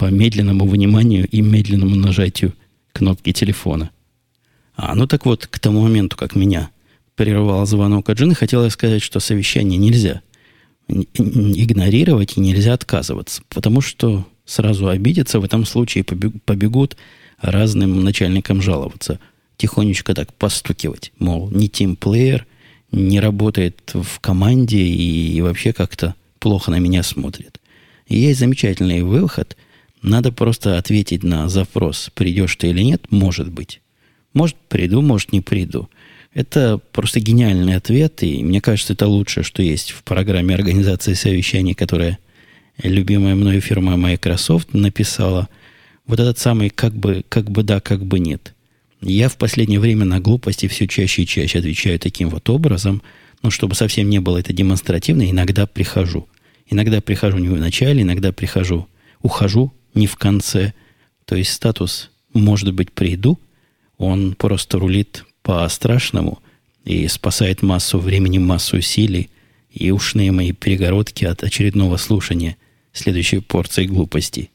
по 0.00 0.06
медленному 0.06 0.64
выниманию 0.64 1.28
и 1.28 1.42
медленному 1.42 1.94
нажатию 1.94 2.54
кнопки 2.94 3.34
телефона. 3.34 3.90
А, 4.74 4.94
ну 4.94 5.06
так 5.06 5.26
вот, 5.26 5.46
к 5.46 5.58
тому 5.58 5.82
моменту, 5.82 6.16
как 6.16 6.34
меня 6.34 6.70
прервал 7.16 7.66
звонок 7.66 8.08
от 8.08 8.16
жены, 8.16 8.34
хотела 8.34 8.70
сказать, 8.70 9.02
что 9.02 9.20
совещание 9.20 9.78
нельзя 9.78 10.22
игнорировать 10.88 12.38
и 12.38 12.40
нельзя 12.40 12.72
отказываться, 12.72 13.42
потому 13.50 13.82
что 13.82 14.26
сразу 14.46 14.88
обидятся, 14.88 15.38
в 15.38 15.44
этом 15.44 15.66
случае 15.66 16.02
побегут 16.02 16.96
разным 17.38 18.02
начальникам 18.02 18.62
жаловаться. 18.62 19.20
Тихонечко 19.58 20.14
так 20.14 20.32
постукивать, 20.32 21.12
мол, 21.18 21.50
не 21.50 21.68
тимплеер, 21.68 22.46
не 22.90 23.20
работает 23.20 23.92
в 23.92 24.18
команде 24.20 24.78
и 24.78 25.42
вообще 25.42 25.74
как-то 25.74 26.14
плохо 26.38 26.70
на 26.70 26.78
меня 26.78 27.02
смотрит. 27.02 27.60
И 28.06 28.16
есть 28.16 28.40
замечательный 28.40 29.02
выход. 29.02 29.58
Надо 30.02 30.32
просто 30.32 30.78
ответить 30.78 31.22
на 31.22 31.48
запрос, 31.48 32.10
придешь 32.14 32.56
ты 32.56 32.68
или 32.68 32.82
нет, 32.82 33.06
может 33.10 33.50
быть. 33.50 33.80
Может, 34.32 34.56
приду, 34.68 35.02
может, 35.02 35.32
не 35.32 35.40
приду. 35.40 35.88
Это 36.32 36.78
просто 36.92 37.20
гениальный 37.20 37.74
ответ, 37.74 38.22
и 38.22 38.42
мне 38.42 38.60
кажется, 38.60 38.92
это 38.92 39.06
лучшее, 39.08 39.44
что 39.44 39.62
есть 39.62 39.90
в 39.90 40.04
программе 40.04 40.54
организации 40.54 41.14
совещаний, 41.14 41.74
которая 41.74 42.18
любимая 42.82 43.34
мною 43.34 43.60
фирма 43.60 43.96
Microsoft 43.96 44.72
написала. 44.72 45.48
Вот 46.06 46.20
этот 46.20 46.38
самый 46.38 46.70
как 46.70 46.94
бы, 46.94 47.24
как 47.28 47.50
бы 47.50 47.62
да, 47.62 47.80
как 47.80 48.06
бы 48.06 48.20
нет. 48.20 48.54
Я 49.02 49.28
в 49.28 49.36
последнее 49.36 49.80
время 49.80 50.04
на 50.04 50.20
глупости 50.20 50.68
все 50.68 50.86
чаще 50.86 51.22
и 51.22 51.26
чаще 51.26 51.58
отвечаю 51.58 51.98
таким 51.98 52.28
вот 52.28 52.48
образом, 52.48 53.02
но 53.42 53.50
чтобы 53.50 53.74
совсем 53.74 54.08
не 54.08 54.20
было 54.20 54.38
это 54.38 54.52
демонстративно, 54.52 55.28
иногда 55.28 55.66
прихожу. 55.66 56.28
Иногда 56.68 57.00
прихожу 57.00 57.38
не 57.38 57.48
в 57.48 57.58
начале, 57.58 58.02
иногда 58.02 58.32
прихожу, 58.32 58.86
ухожу 59.22 59.72
не 59.94 60.06
в 60.06 60.16
конце. 60.16 60.72
То 61.24 61.36
есть 61.36 61.52
статус 61.52 62.10
«может 62.32 62.72
быть, 62.74 62.92
приду», 62.92 63.38
он 63.98 64.34
просто 64.34 64.78
рулит 64.78 65.24
по-страшному 65.42 66.40
и 66.84 67.06
спасает 67.08 67.62
массу 67.62 67.98
времени, 67.98 68.38
массу 68.38 68.78
усилий 68.78 69.30
и 69.70 69.90
ушные 69.90 70.32
мои 70.32 70.52
перегородки 70.52 71.24
от 71.24 71.44
очередного 71.44 71.96
слушания 71.96 72.56
следующей 72.92 73.40
порции 73.40 73.86
глупостей. 73.86 74.50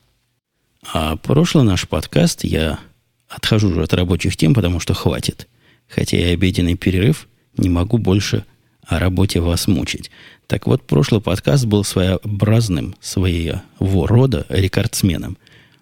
А 0.94 1.16
прошлый 1.16 1.64
наш 1.64 1.88
подкаст 1.88 2.44
я 2.44 2.80
отхожу 3.28 3.70
уже 3.70 3.84
от 3.84 3.94
рабочих 3.94 4.38
тем, 4.38 4.54
потому 4.54 4.80
что 4.80 4.94
хватит. 4.94 5.48
Хотя 5.88 6.18
и 6.18 6.34
обеденный 6.34 6.76
перерыв 6.76 7.28
не 7.58 7.70
могу 7.70 7.98
больше 7.98 8.46
о 8.86 9.00
работе 9.00 9.40
вас 9.40 9.68
мучить. 9.68 10.12
Так 10.48 10.68
вот, 10.68 10.84
прошлый 10.84 11.22
подкаст 11.22 11.66
был 11.66 11.84
своеобразным, 11.84 12.96
своего 13.02 14.08
рода 14.08 14.46
рекордсменом. 14.50 15.38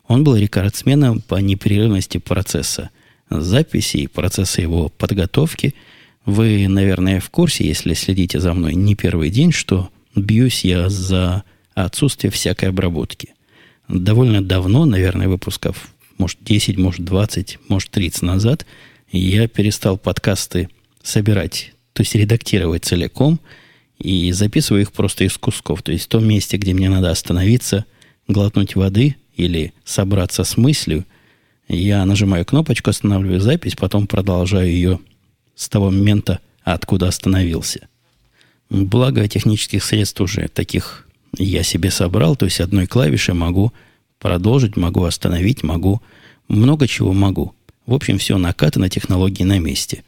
Он 0.08 0.24
был 0.24 0.36
рекордсменом 0.36 1.22
по 1.22 1.36
непрерывности 1.36 2.17
процесса– 2.17 2.89
записи 3.41 3.98
и 3.98 4.08
процесса 4.08 4.62
его 4.62 4.89
подготовки. 4.89 5.74
Вы, 6.25 6.67
наверное, 6.67 7.20
в 7.20 7.29
курсе, 7.29 7.65
если 7.67 7.93
следите 7.93 8.39
за 8.39 8.53
мной 8.53 8.75
не 8.75 8.96
первый 8.96 9.29
день, 9.29 9.51
что 9.51 9.89
бьюсь 10.15 10.63
я 10.63 10.89
за 10.89 11.43
отсутствие 11.74 12.32
всякой 12.32 12.70
обработки. 12.70 13.29
Довольно 13.88 14.43
давно, 14.43 14.86
наверное, 14.86 15.27
выпусков, 15.27 15.89
может, 16.17 16.38
10, 16.41 16.77
может, 16.77 17.03
20, 17.03 17.60
может, 17.67 17.89
30 17.89 18.22
назад, 18.22 18.65
я 19.12 19.48
перестал 19.48 19.98
подкасты 19.98 20.70
собирать, 21.01 21.74
то 21.93 22.01
есть 22.01 22.15
редактировать 22.15 22.86
целиком, 22.86 23.39
и 24.00 24.31
записываю 24.31 24.81
их 24.81 24.91
просто 24.91 25.23
из 25.23 25.38
кусков. 25.38 25.81
То 25.81 25.91
есть 25.91 26.05
в 26.05 26.09
том 26.09 26.25
месте, 26.25 26.57
где 26.57 26.73
мне 26.73 26.89
надо 26.89 27.12
остановиться, 27.12 27.85
глотнуть 28.27 28.75
воды 28.75 29.15
или 29.35 29.73
собраться 29.85 30.43
с 30.43 30.57
мыслью, 30.57 31.05
я 31.67 32.05
нажимаю 32.05 32.45
кнопочку, 32.45 32.89
останавливаю 32.89 33.39
запись, 33.39 33.75
потом 33.75 34.07
продолжаю 34.07 34.67
ее 34.67 35.00
с 35.55 35.69
того 35.69 35.91
момента, 35.91 36.39
откуда 36.63 37.07
остановился. 37.07 37.88
Благо 38.69 39.27
технических 39.27 39.83
средств 39.83 40.19
уже 40.21 40.47
таких 40.47 41.07
я 41.38 41.63
себе 41.63 41.89
собрал, 41.91 42.35
то 42.35 42.45
есть 42.45 42.59
одной 42.59 42.88
клавишей 42.88 43.33
могу 43.33 43.73
продолжить, 44.19 44.77
могу 44.77 45.03
остановить, 45.03 45.63
могу 45.63 46.01
много 46.47 46.88
чего 46.88 47.13
могу. 47.13 47.53
В 47.85 47.93
общем, 47.93 48.17
все 48.17 48.38
накатано, 48.38 48.89
технологии 48.89 49.43
на 49.43 49.59
месте. 49.59 50.03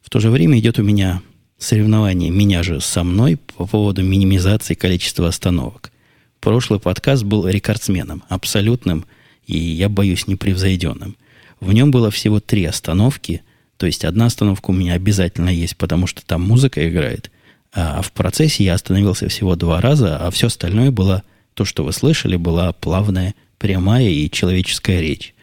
В 0.00 0.10
то 0.10 0.20
же 0.20 0.30
время 0.30 0.58
идет 0.58 0.78
у 0.78 0.82
меня 0.82 1.22
соревнование 1.60 2.30
меня 2.30 2.64
же 2.64 2.80
со 2.80 3.04
мной 3.04 3.36
по 3.36 3.66
поводу 3.66 4.02
минимизации 4.02 4.74
количества 4.74 5.28
остановок. 5.28 5.92
Прошлый 6.40 6.80
подкаст 6.80 7.22
был 7.22 7.46
рекордсменом, 7.46 8.24
абсолютным– 8.28 9.04
и 9.50 9.58
я 9.58 9.88
боюсь 9.88 10.26
непревзойденным. 10.26 11.16
В 11.60 11.72
нем 11.72 11.90
было 11.90 12.10
всего 12.10 12.40
три 12.40 12.64
остановки, 12.64 13.42
то 13.76 13.86
есть 13.86 14.04
одна 14.04 14.26
остановка 14.26 14.70
у 14.70 14.74
меня 14.74 14.94
обязательно 14.94 15.48
есть, 15.48 15.76
потому 15.76 16.06
что 16.06 16.24
там 16.24 16.42
музыка 16.42 16.88
играет, 16.88 17.30
а 17.72 18.00
в 18.02 18.12
процессе 18.12 18.64
я 18.64 18.74
остановился 18.74 19.28
всего 19.28 19.56
два 19.56 19.80
раза, 19.80 20.16
а 20.16 20.30
все 20.30 20.46
остальное 20.46 20.90
было, 20.90 21.22
то, 21.54 21.64
что 21.64 21.84
вы 21.84 21.92
слышали, 21.92 22.36
была 22.36 22.72
плавная, 22.72 23.34
прямая 23.58 24.08
и 24.08 24.30
человеческая 24.30 25.00
речь. 25.00 25.34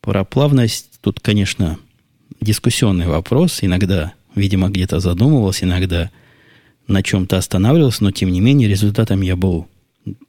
Про 0.00 0.24
плавность 0.24 1.00
тут, 1.00 1.20
конечно, 1.20 1.78
дискуссионный 2.40 3.06
вопрос. 3.06 3.58
Иногда, 3.62 4.12
видимо, 4.38 4.68
где-то 4.68 5.00
задумывался, 5.00 5.64
иногда 5.64 6.10
на 6.86 7.02
чем-то 7.02 7.36
останавливался, 7.36 8.04
но, 8.04 8.12
тем 8.12 8.30
не 8.30 8.40
менее, 8.40 8.68
результатом 8.68 9.20
я 9.20 9.36
был 9.36 9.66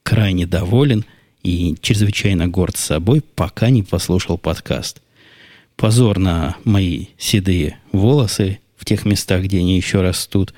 крайне 0.04 0.46
доволен– 0.46 1.06
и 1.44 1.76
чрезвычайно 1.82 2.48
горд 2.48 2.78
собой, 2.78 3.22
пока 3.22 3.70
не 3.70 3.84
послушал 3.84 4.38
подкаст. 4.38 5.02
Позор 5.76 6.20
на 6.20 6.58
мои 6.66 7.08
седые 7.18 7.80
волосы 7.92 8.60
в 8.76 8.86
тех 8.86 9.06
местах, 9.06 9.44
где 9.44 9.60
они 9.60 9.78
еще 9.78 10.02
растут. 10.02 10.54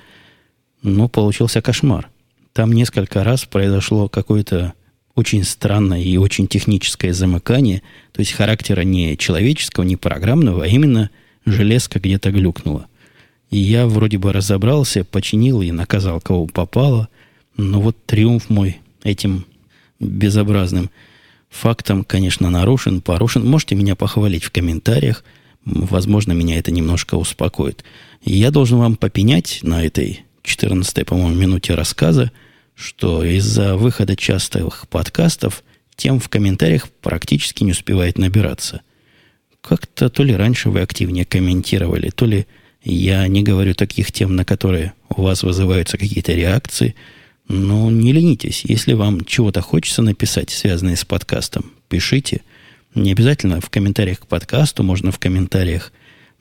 Но 0.82 1.08
получился 1.08 1.62
кошмар. 1.62 2.10
Там 2.54 2.72
несколько 2.72 3.24
раз 3.24 3.46
произошло 3.46 4.10
какое-то 4.10 4.74
очень 5.14 5.44
странное 5.44 6.02
и 6.02 6.18
очень 6.18 6.48
техническое 6.48 7.14
замыкание, 7.14 7.84
то 8.14 8.22
есть 8.22 8.32
характера 8.32 8.82
не 8.82 9.18
человеческого, 9.18 9.84
не 9.84 9.98
программного, 9.98 10.64
а 10.64 10.68
именно 10.68 11.12
железка 11.46 12.00
где-то 12.00 12.32
глюкнула. 12.32 12.88
И 13.52 13.58
я 13.58 13.86
вроде 13.86 14.18
бы 14.18 14.34
разобрался, 14.34 15.04
починил 15.04 15.62
и 15.62 15.72
наказал, 15.72 16.20
кого 16.22 16.48
попало. 16.48 17.10
Но 17.58 17.82
вот 17.82 17.98
триумф 18.06 18.50
мой 18.50 18.80
этим 19.04 19.46
безобразным 20.00 20.90
фактом, 21.50 22.04
конечно, 22.06 22.50
нарушен, 22.50 23.02
порушен. 23.02 23.46
Можете 23.46 23.76
меня 23.76 23.96
похвалить 23.96 24.46
в 24.46 24.52
комментариях. 24.52 25.24
Возможно, 25.66 26.32
меня 26.32 26.58
это 26.58 26.72
немножко 26.72 27.16
успокоит. 27.16 27.84
Я 28.24 28.52
должен 28.52 28.80
вам 28.80 28.96
попенять 28.96 29.60
на 29.62 29.86
этой 29.86 30.24
14 30.44 31.06
по-моему, 31.06 31.36
минуте 31.36 31.76
рассказа, 31.76 32.32
что 32.74 33.24
из-за 33.24 33.76
выхода 33.76 34.16
частых 34.16 34.88
подкастов 34.88 35.64
тем 35.96 36.20
в 36.20 36.30
комментариях 36.30 36.90
практически 36.90 37.64
не 37.64 37.72
успевает 37.72 38.18
набираться. 38.18 38.82
Как-то 39.62 40.10
то 40.10 40.24
ли 40.24 40.34
раньше 40.34 40.70
вы 40.70 40.80
активнее 40.80 41.26
комментировали, 41.26 42.10
то 42.10 42.26
ли 42.26 42.48
я 42.84 43.28
не 43.28 43.44
говорю 43.44 43.76
таких 43.76 44.12
тем, 44.12 44.36
на 44.36 44.44
которые 44.44 44.94
у 45.10 45.22
вас 45.22 45.44
вызываются 45.44 45.98
какие-то 45.98 46.34
реакции. 46.34 46.96
Но 47.48 47.92
не 47.92 48.12
ленитесь. 48.14 48.64
Если 48.64 48.94
вам 48.94 49.26
чего-то 49.26 49.62
хочется 49.62 50.02
написать, 50.02 50.50
связанное 50.50 50.96
с 50.96 51.06
подкастом, 51.06 51.72
пишите. 51.90 52.42
Не 52.96 53.12
обязательно 53.12 53.62
в 53.62 53.70
комментариях 53.70 54.22
к 54.22 54.28
подкасту, 54.28 54.84
можно 54.84 55.12
в 55.12 55.20
комментариях 55.20 55.92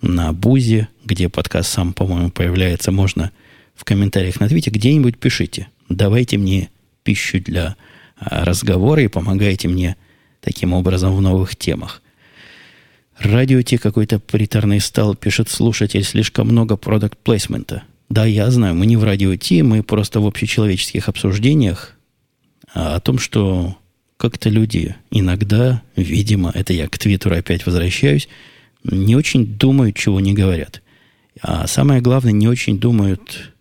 на 0.03 0.33
Бузе, 0.33 0.89
где 1.05 1.29
подкаст 1.29 1.71
сам, 1.71 1.93
по-моему, 1.93 2.31
появляется, 2.31 2.91
можно 2.91 3.33
в 3.75 3.85
комментариях 3.85 4.41
на 4.41 4.49
Твите, 4.49 4.71
где-нибудь 4.71 5.19
пишите. 5.19 5.69
Давайте 5.89 6.39
мне 6.39 6.71
пищу 7.03 7.41
для 7.41 7.77
а, 8.17 8.45
разговора 8.45 9.03
и 9.03 9.09
помогайте 9.09 9.69
мне 9.69 9.97
таким 10.41 10.73
образом 10.73 11.15
в 11.15 11.21
новых 11.21 11.57
темах. 11.57 12.03
Радио 13.21 13.61
Ти 13.61 13.77
какой-то 13.77 14.19
приторный 14.19 14.81
стал, 14.81 15.15
пишет 15.15 15.51
слушатель, 15.51 16.03
слишком 16.05 16.49
много 16.49 16.79
продукт 16.79 17.19
плейсмента. 17.19 17.83
Да, 18.09 18.25
я 18.25 18.51
знаю, 18.51 18.75
мы 18.75 18.87
не 18.87 18.97
в 18.97 19.05
радио 19.05 19.37
Ти, 19.37 19.63
мы 19.63 19.83
просто 19.83 20.21
в 20.21 20.27
общечеловеческих 20.27 21.07
обсуждениях 21.07 21.97
а 22.73 22.97
о 22.97 23.01
том, 23.01 23.19
что 23.19 23.77
как-то 24.17 24.49
люди 24.49 24.97
иногда, 25.11 25.83
видимо, 25.97 26.51
это 26.55 26.73
я 26.73 26.89
к 26.89 26.99
Твиттеру 26.99 27.37
опять 27.37 27.67
возвращаюсь, 27.67 28.27
не 28.85 29.17
очень 29.17 29.45
думают, 29.45 29.97
чего 29.97 30.19
не 30.19 30.33
говорят. 30.33 30.81
А 31.43 31.67
самое 31.67 32.01
главное, 32.01 32.33
не 32.33 32.49
очень 32.49 32.81
думают 32.81 33.53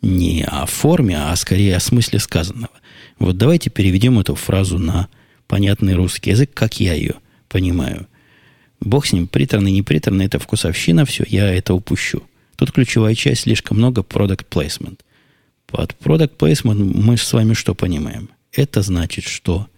не 0.00 0.42
о 0.42 0.64
форме, 0.64 1.18
а 1.18 1.36
скорее 1.36 1.76
о 1.76 1.80
смысле 1.80 2.18
сказанного. 2.18 2.72
Вот 3.18 3.36
давайте 3.36 3.68
переведем 3.68 4.18
эту 4.18 4.36
фразу 4.36 4.78
на 4.78 5.08
понятный 5.48 5.94
русский 5.94 6.30
язык, 6.30 6.54
как 6.54 6.80
я 6.80 6.94
ее 6.94 7.16
понимаю– 7.50 8.06
Бог 8.80 9.06
с 9.06 9.12
ним, 9.12 9.26
приторный, 9.26 9.72
не 9.72 9.82
приторный, 9.82 10.26
это 10.26 10.38
вкусовщина, 10.38 11.04
все, 11.04 11.24
я 11.28 11.52
это 11.52 11.74
упущу. 11.74 12.22
Тут 12.56 12.72
ключевая 12.72 13.14
часть, 13.14 13.42
слишком 13.42 13.78
много 13.78 14.02
product 14.02 14.46
placement. 14.50 15.00
Под 15.66 15.94
product 16.00 16.36
placement 16.38 16.74
мы 16.74 17.16
с 17.16 17.32
вами 17.32 17.54
что 17.54 17.74
понимаем? 17.74 18.30
Это 18.52 18.82
значит, 18.82 19.24
что 19.24 19.68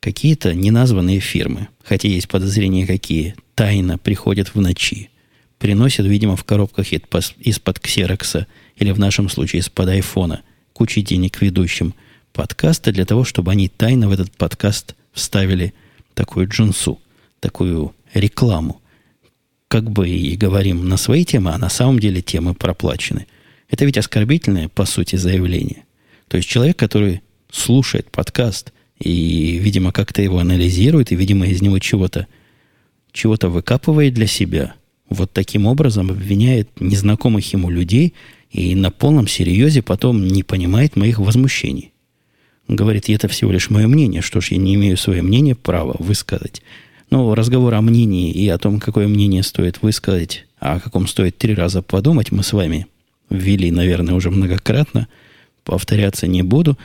какие-то 0.00 0.54
неназванные 0.54 1.20
фирмы, 1.20 1.68
хотя 1.82 2.08
есть 2.08 2.28
подозрения 2.28 2.86
какие, 2.86 3.36
тайно 3.54 3.96
приходят 3.96 4.54
в 4.54 4.60
ночи, 4.60 5.10
приносят, 5.58 6.06
видимо, 6.06 6.36
в 6.36 6.44
коробках 6.44 6.92
из-под 6.92 7.78
ксерокса 7.78 8.46
или 8.76 8.90
в 8.90 8.98
нашем 8.98 9.28
случае 9.28 9.60
из-под 9.60 9.88
айфона 9.88 10.42
кучу 10.74 11.00
денег 11.00 11.40
ведущим 11.40 11.94
подкаста 12.32 12.92
для 12.92 13.06
того, 13.06 13.24
чтобы 13.24 13.52
они 13.52 13.68
тайно 13.68 14.08
в 14.08 14.12
этот 14.12 14.32
подкаст 14.32 14.94
вставили 15.12 15.72
такую 16.14 16.48
джинсу, 16.48 17.00
такую 17.40 17.94
рекламу. 18.14 18.80
Как 19.68 19.90
бы 19.90 20.08
и 20.08 20.36
говорим 20.36 20.88
на 20.88 20.96
свои 20.96 21.24
темы, 21.24 21.50
а 21.52 21.58
на 21.58 21.68
самом 21.68 21.98
деле 21.98 22.22
темы 22.22 22.54
проплачены. 22.54 23.26
Это 23.68 23.84
ведь 23.84 23.98
оскорбительное, 23.98 24.68
по 24.68 24.84
сути, 24.84 25.16
заявление. 25.16 25.84
То 26.28 26.36
есть 26.36 26.48
человек, 26.48 26.78
который 26.78 27.22
слушает 27.50 28.10
подкаст 28.10 28.72
и, 28.98 29.58
видимо, 29.60 29.92
как-то 29.92 30.22
его 30.22 30.38
анализирует, 30.38 31.12
и, 31.12 31.16
видимо, 31.16 31.46
из 31.46 31.60
него 31.60 31.78
чего-то 31.78 32.26
чего 33.12 33.36
выкапывает 33.42 34.14
для 34.14 34.26
себя, 34.26 34.74
вот 35.08 35.32
таким 35.32 35.66
образом 35.66 36.10
обвиняет 36.10 36.68
незнакомых 36.80 37.52
ему 37.52 37.70
людей 37.70 38.14
и 38.50 38.74
на 38.74 38.90
полном 38.90 39.28
серьезе 39.28 39.82
потом 39.82 40.26
не 40.26 40.42
понимает 40.42 40.96
моих 40.96 41.18
возмущений. 41.18 41.92
Говорит, 42.66 43.08
это 43.08 43.28
всего 43.28 43.52
лишь 43.52 43.70
мое 43.70 43.86
мнение, 43.86 44.22
что 44.22 44.40
ж, 44.40 44.52
я 44.52 44.56
не 44.56 44.74
имею 44.74 44.96
свое 44.96 45.22
мнение 45.22 45.54
права 45.54 45.96
высказать. 45.98 46.62
Ну, 47.14 47.32
разговор 47.36 47.72
о 47.74 47.80
мнении 47.80 48.32
и 48.32 48.48
о 48.48 48.58
том, 48.58 48.80
какое 48.80 49.06
мнение 49.06 49.44
стоит 49.44 49.82
высказать, 49.82 50.46
а 50.58 50.74
о 50.74 50.80
каком 50.80 51.06
стоит 51.06 51.38
три 51.38 51.54
раза 51.54 51.80
подумать, 51.80 52.32
мы 52.32 52.42
с 52.42 52.52
вами 52.52 52.88
ввели, 53.30 53.70
наверное, 53.70 54.14
уже 54.14 54.32
многократно. 54.32 55.06
Повторяться 55.62 56.26
не 56.26 56.42
буду. 56.42 56.76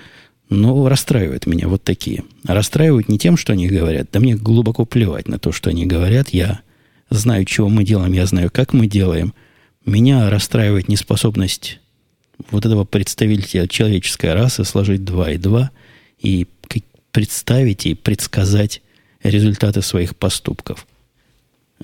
Но 0.48 0.88
расстраивают 0.88 1.48
меня 1.48 1.68
вот 1.68 1.84
такие. 1.84 2.26
Расстраивают 2.46 3.10
не 3.10 3.18
тем, 3.18 3.38
что 3.38 3.54
они 3.54 3.70
говорят. 3.70 4.10
Да 4.12 4.20
мне 4.20 4.36
глубоко 4.36 4.86
плевать 4.86 5.28
на 5.28 5.40
то, 5.40 5.52
что 5.52 5.72
они 5.72 5.88
говорят. 5.88 6.30
Я 6.30 6.60
знаю, 7.10 7.44
чего 7.46 7.68
мы 7.68 7.84
делаем, 7.84 8.14
я 8.14 8.28
знаю, 8.28 8.52
как 8.54 8.72
мы 8.72 8.86
делаем. 8.86 9.34
Меня 9.84 10.30
расстраивает 10.30 10.90
неспособность 10.90 11.80
вот 12.52 12.68
этого 12.68 12.84
представителя 12.84 13.68
человеческой 13.68 14.36
расы 14.36 14.64
сложить 14.64 15.04
два 15.04 15.32
и 15.32 15.38
два 15.38 15.72
и 16.20 16.46
представить 17.12 17.88
и 17.88 17.96
предсказать 17.96 18.84
результаты 19.24 19.82
своих 19.82 20.16
поступков. 20.16 20.88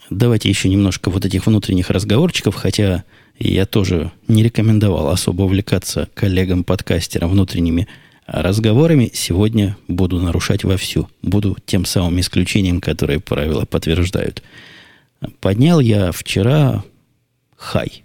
Давайте 0.09 0.49
еще 0.49 0.69
немножко 0.69 1.09
вот 1.09 1.25
этих 1.25 1.45
внутренних 1.45 1.89
разговорчиков, 1.89 2.55
хотя 2.55 3.03
я 3.39 3.65
тоже 3.65 4.11
не 4.27 4.43
рекомендовал 4.43 5.09
особо 5.09 5.43
увлекаться 5.43 6.09
коллегам-подкастерам 6.13 7.29
внутренними 7.29 7.87
разговорами. 8.27 9.09
Сегодня 9.13 9.77
буду 9.87 10.19
нарушать 10.19 10.63
вовсю. 10.63 11.09
Буду 11.21 11.57
тем 11.65 11.85
самым 11.85 12.19
исключением, 12.19 12.81
которое 12.81 13.19
правила 13.19 13.65
подтверждают. 13.65 14.43
Поднял 15.39 15.79
я 15.79 16.11
вчера 16.11 16.83
хай. 17.55 18.03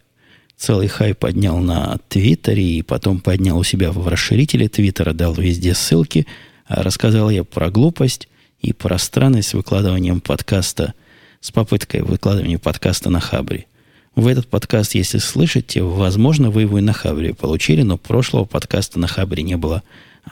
Целый 0.56 0.88
хай 0.88 1.14
поднял 1.14 1.58
на 1.58 1.98
Твиттере 2.08 2.62
и 2.62 2.82
потом 2.82 3.20
поднял 3.20 3.58
у 3.58 3.64
себя 3.64 3.92
в 3.92 4.06
расширителе 4.06 4.68
Твиттера, 4.68 5.12
дал 5.12 5.34
везде 5.34 5.74
ссылки. 5.74 6.26
Рассказал 6.68 7.30
я 7.30 7.42
про 7.42 7.70
глупость– 7.70 8.28
и 8.60 8.72
пространность 8.72 9.48
с 9.48 9.54
выкладыванием 9.54 10.20
подкаста, 10.20 10.94
с 11.40 11.50
попыткой 11.50 12.02
выкладывания 12.02 12.58
подкаста 12.58 13.10
на 13.10 13.20
Хабре. 13.20 13.66
В 14.14 14.26
этот 14.26 14.48
подкаст, 14.48 14.94
если 14.94 15.18
слышите, 15.18 15.82
возможно, 15.82 16.50
вы 16.50 16.62
его 16.62 16.78
и 16.78 16.82
на 16.82 16.92
Хабре 16.92 17.32
получили, 17.32 17.82
но 17.82 17.96
прошлого 17.96 18.44
подкаста 18.44 18.98
на 18.98 19.06
Хабре 19.06 19.42
не 19.42 19.56
было 19.56 19.82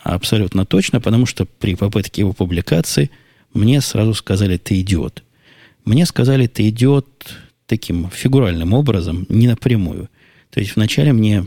абсолютно 0.03 0.67
точно, 0.67 1.01
потому 1.01 1.27
что 1.27 1.47
при 1.47 1.75
попытке 1.75 2.23
его 2.23 2.33
публикации 2.33 3.11
мне 3.55 3.81
сразу 3.81 4.13
сказали 4.15 4.59
«ты 4.59 4.81
идиот». 4.81 5.23
Мне 5.85 6.05
сказали 6.05 6.47
«ты 6.47 6.69
идиот» 6.69 7.07
таким 7.67 8.11
фигуральным 8.11 8.75
образом, 8.75 9.25
не 9.29 9.47
напрямую. 9.47 10.11
То 10.51 10.61
есть 10.61 10.77
вначале 10.77 11.13
мне, 11.13 11.47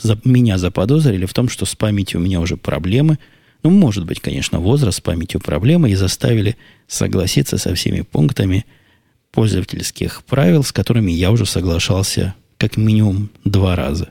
за, 0.00 0.18
меня 0.24 0.58
заподозрили 0.58 1.26
в 1.26 1.34
том, 1.34 1.48
что 1.48 1.64
с 1.64 1.76
памятью 1.76 2.20
у 2.20 2.24
меня 2.24 2.40
уже 2.40 2.56
проблемы– 2.56 3.18
ну, 3.62 3.70
может 3.70 4.04
быть, 4.04 4.20
конечно, 4.20 4.60
возраст, 4.60 5.02
памятью 5.02 5.40
проблемы, 5.40 5.90
и 5.90 5.94
заставили 5.94 6.56
согласиться 6.86 7.58
со 7.58 7.74
всеми 7.74 8.02
пунктами 8.02 8.64
пользовательских 9.32 10.22
правил, 10.24 10.62
с 10.62 10.72
которыми 10.72 11.12
я 11.12 11.30
уже 11.30 11.46
соглашался 11.46 12.34
как 12.56 12.76
минимум 12.76 13.30
два 13.44 13.76
раза. 13.76 14.10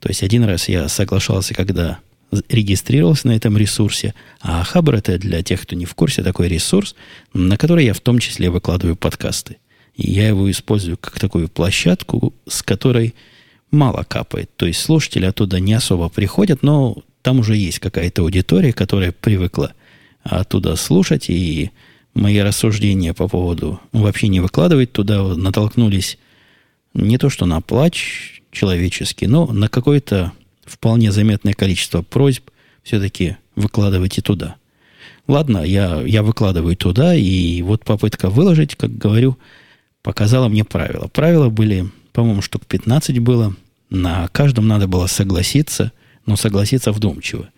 То 0.00 0.08
есть 0.08 0.22
один 0.22 0.44
раз 0.44 0.68
я 0.68 0.88
соглашался, 0.88 1.54
когда 1.54 2.00
регистрировался 2.48 3.28
на 3.28 3.32
этом 3.32 3.56
ресурсе, 3.56 4.14
а 4.40 4.64
Хабр 4.64 4.94
это 4.94 5.18
для 5.18 5.42
тех, 5.42 5.62
кто 5.62 5.76
не 5.76 5.84
в 5.84 5.94
курсе, 5.94 6.22
такой 6.22 6.48
ресурс, 6.48 6.94
на 7.34 7.56
который 7.56 7.84
я 7.84 7.94
в 7.94 8.00
том 8.00 8.18
числе 8.18 8.50
выкладываю 8.50 8.96
подкасты. 8.96 9.58
И 9.94 10.10
я 10.10 10.28
его 10.28 10.50
использую 10.50 10.96
как 10.96 11.20
такую 11.20 11.48
площадку, 11.48 12.34
с 12.48 12.62
которой 12.62 13.14
мало 13.70 14.04
капает. 14.04 14.50
То 14.56 14.66
есть 14.66 14.80
слушатели 14.80 15.26
оттуда 15.26 15.60
не 15.60 15.74
особо 15.74 16.08
приходят, 16.08 16.62
но 16.62 16.96
там 17.22 17.38
уже 17.38 17.56
есть 17.56 17.78
какая-то 17.78 18.22
аудитория, 18.22 18.72
которая 18.72 19.12
привыкла 19.12 19.72
оттуда 20.22 20.76
слушать, 20.76 21.30
и 21.30 21.70
мои 22.14 22.38
рассуждения 22.40 23.14
по 23.14 23.28
поводу 23.28 23.80
вообще 23.92 24.28
не 24.28 24.40
выкладывать 24.40 24.92
туда, 24.92 25.22
натолкнулись 25.34 26.18
не 26.94 27.16
то 27.16 27.30
что 27.30 27.46
на 27.46 27.60
плач 27.60 28.42
человеческий, 28.50 29.26
но 29.26 29.46
на 29.46 29.68
какое-то 29.68 30.32
вполне 30.64 31.10
заметное 31.10 31.54
количество 31.54 32.02
просьб 32.02 32.50
все-таки 32.82 33.36
выкладывайте 33.56 34.20
туда. 34.20 34.56
Ладно, 35.28 35.58
я, 35.58 36.02
я 36.02 36.22
выкладываю 36.22 36.76
туда, 36.76 37.14
и 37.14 37.62
вот 37.62 37.84
попытка 37.84 38.28
выложить, 38.28 38.74
как 38.74 38.96
говорю, 38.98 39.38
показала 40.02 40.48
мне 40.48 40.64
правила. 40.64 41.06
Правила 41.06 41.48
были, 41.48 41.88
по-моему, 42.12 42.42
штук 42.42 42.66
15 42.66 43.20
было. 43.20 43.54
На 43.88 44.28
каждом 44.28 44.66
надо 44.66 44.88
было 44.88 45.06
согласиться– 45.06 45.92
но 46.26 46.36
согласиться 46.36 46.92
вдумчиво. 46.92 47.48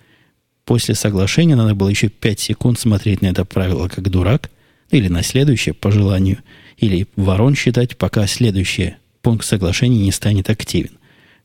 После 0.64 0.94
соглашения 0.94 1.56
надо 1.56 1.74
было 1.74 1.88
еще 1.88 2.08
5 2.08 2.40
секунд 2.40 2.78
смотреть 2.78 3.22
на 3.22 3.26
это 3.26 3.44
правило 3.44 3.88
как 3.88 4.10
дурак, 4.10 4.50
или 4.90 5.08
на 5.08 5.22
следующее 5.22 5.74
по 5.74 5.90
желанию, 5.90 6.38
или 6.78 7.06
ворон 7.16 7.54
считать, 7.54 7.96
пока 7.96 8.26
следующий 8.26 8.94
пункт 9.22 9.46
соглашения 9.46 9.98
не 9.98 10.12
станет 10.12 10.50
активен. 10.50 10.92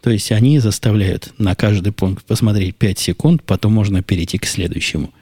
То 0.02 0.10
есть 0.10 0.32
они 0.32 0.60
заставляют 0.60 1.34
на 1.38 1.56
каждый 1.56 1.92
пункт 1.92 2.26
посмотреть 2.26 2.76
5 2.76 3.00
секунд, 3.00 3.44
потом 3.44 3.74
можно 3.74 4.02
перейти 4.02 4.38
к 4.38 4.46
следующему. 4.46 5.14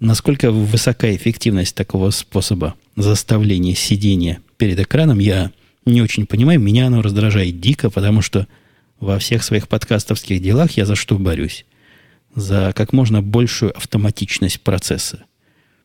Насколько 0.00 0.50
высока 0.50 1.14
эффективность 1.14 1.74
такого 1.74 2.10
способа 2.10 2.74
заставления 2.96 3.74
сидения 3.74 4.40
перед 4.56 4.78
экраном, 4.80 5.18
я 5.18 5.50
не 5.86 6.02
очень 6.02 6.26
понимаю. 6.26 6.60
Меня 6.60 6.86
оно 6.86 7.02
раздражает 7.02 7.60
дико, 7.60 7.90
потому 7.90 8.22
что 8.22 8.46
во 9.04 9.18
всех 9.18 9.44
своих 9.44 9.68
подкастовских 9.68 10.42
делах 10.42 10.72
я 10.72 10.86
за 10.86 10.96
что 10.96 11.18
борюсь? 11.18 11.64
За 12.34 12.72
как 12.74 12.92
можно 12.92 13.22
большую 13.22 13.76
автоматичность 13.76 14.60
процесса. 14.60 15.24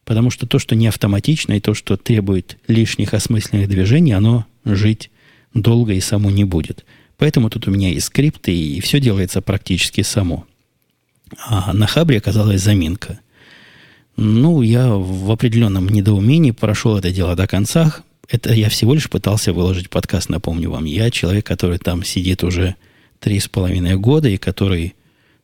Потому 0.06 0.32
что 0.32 0.48
то, 0.48 0.58
что 0.58 0.76
не 0.76 0.88
автоматично, 0.88 1.54
и 1.54 1.60
то, 1.60 1.76
что 1.76 1.98
требует 1.98 2.58
лишних 2.68 3.14
осмысленных 3.14 3.70
движений, 3.70 4.14
оно 4.14 4.46
жить 4.66 5.12
долго 5.54 5.94
и 5.94 6.00
само 6.00 6.32
не 6.32 6.46
будет. 6.46 6.86
Поэтому 7.18 7.50
тут 7.50 7.68
у 7.68 7.72
меня 7.72 7.90
и 7.90 8.00
скрипты, 8.00 8.56
и 8.56 8.80
все 8.80 9.00
делается 9.00 9.42
практически 9.42 10.02
само. 10.02 10.48
А 11.46 11.74
на 11.74 11.86
Хабре 11.86 12.18
оказалась 12.18 12.62
заминка. 12.62 13.20
Ну, 14.16 14.62
я 14.62 14.90
в 14.90 15.30
определенном 15.30 15.88
недоумении 15.88 16.52
прошел 16.52 16.98
это 16.98 17.12
дело 17.12 17.36
до 17.36 17.46
конца. 17.46 17.96
Это 18.28 18.54
я 18.54 18.70
всего 18.70 18.94
лишь 18.94 19.10
пытался 19.10 19.54
выложить 19.54 19.90
подкаст, 19.90 20.30
напомню 20.30 20.72
вам. 20.72 20.86
Я 20.86 21.12
человек, 21.12 21.46
который 21.46 21.78
там 21.78 22.04
сидит 22.04 22.44
уже 22.44 22.76
три 23.20 23.40
с 23.40 23.48
половиной 23.48 23.98
года 23.98 24.30
и 24.30 24.38
который 24.38 24.96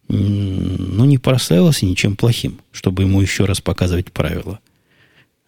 ну, 0.07 1.05
не 1.05 1.17
прославился 1.17 1.85
ничем 1.85 2.15
плохим, 2.15 2.59
чтобы 2.71 3.03
ему 3.03 3.21
еще 3.21 3.45
раз 3.45 3.61
показывать 3.61 4.11
правила. 4.11 4.59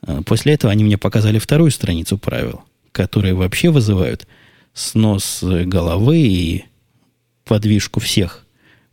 А 0.02 0.22
после 0.24 0.54
этого 0.54 0.72
они 0.72 0.84
мне 0.84 0.98
показали 0.98 1.40
вторую 1.40 1.72
страницу 1.72 2.18
правил, 2.18 2.64
которые 2.92 3.34
вообще 3.34 3.70
вызывают 3.70 4.28
снос 4.74 5.40
головы 5.42 6.18
и 6.20 6.66
подвижку 7.46 8.00
всех 8.00 8.46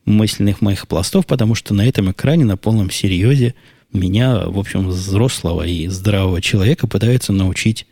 мысленных 0.05 0.61
моих 0.61 0.87
пластов, 0.87 1.27
потому 1.27 1.55
что 1.55 1.75
на 1.75 1.87
этом 1.87 2.11
экране 2.11 2.45
на 2.45 2.57
полном 2.57 2.91
серьезе 2.91 3.55
меня, 3.93 4.47
в 4.47 4.59
общем, 4.59 4.89
взрослого 4.89 5.67
и 5.67 5.87
здравого 5.89 6.43
человека 6.43 6.87
пытаются 6.87 7.33
научить 7.33 7.87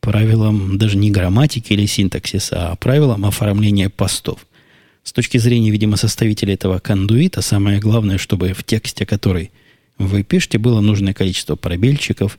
правилам 0.00 0.78
даже 0.78 0.96
не 0.96 1.10
грамматики 1.10 1.72
или 1.72 1.86
синтаксиса, 1.86 2.70
а 2.70 2.76
правилам 2.76 3.24
оформления 3.24 3.88
постов. 3.88 4.46
С 5.08 5.12
точки 5.14 5.38
зрения, 5.38 5.70
видимо, 5.70 5.96
составителя 5.96 6.52
этого 6.52 6.80
кондуита, 6.80 7.40
самое 7.40 7.80
главное, 7.80 8.18
чтобы 8.18 8.52
в 8.52 8.62
тексте, 8.62 9.06
который 9.06 9.50
вы 9.96 10.22
пишете, 10.22 10.58
было 10.58 10.82
нужное 10.82 11.14
количество 11.14 11.56
пробельчиков, 11.56 12.38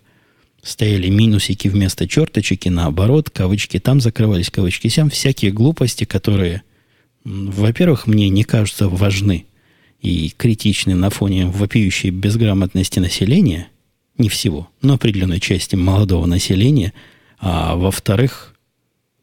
стояли 0.61 1.09
минусики 1.09 1.67
вместо 1.67 2.07
черточек, 2.07 2.67
и 2.67 2.69
наоборот, 2.69 3.31
кавычки 3.31 3.79
там 3.79 3.99
закрывались, 3.99 4.51
кавычки 4.51 4.87
сям, 4.87 5.09
всякие 5.09 5.51
глупости, 5.51 6.03
которые, 6.03 6.61
во-первых, 7.23 8.05
мне 8.05 8.29
не 8.29 8.43
кажутся 8.43 8.87
важны 8.87 9.47
и 9.99 10.31
критичны 10.37 10.93
на 10.93 11.09
фоне 11.09 11.47
вопиющей 11.47 12.11
безграмотности 12.11 12.99
населения, 12.99 13.69
не 14.19 14.29
всего, 14.29 14.69
но 14.83 14.93
определенной 14.93 15.39
части 15.39 15.75
молодого 15.75 16.27
населения, 16.27 16.93
а 17.39 17.75
во-вторых, 17.75 18.53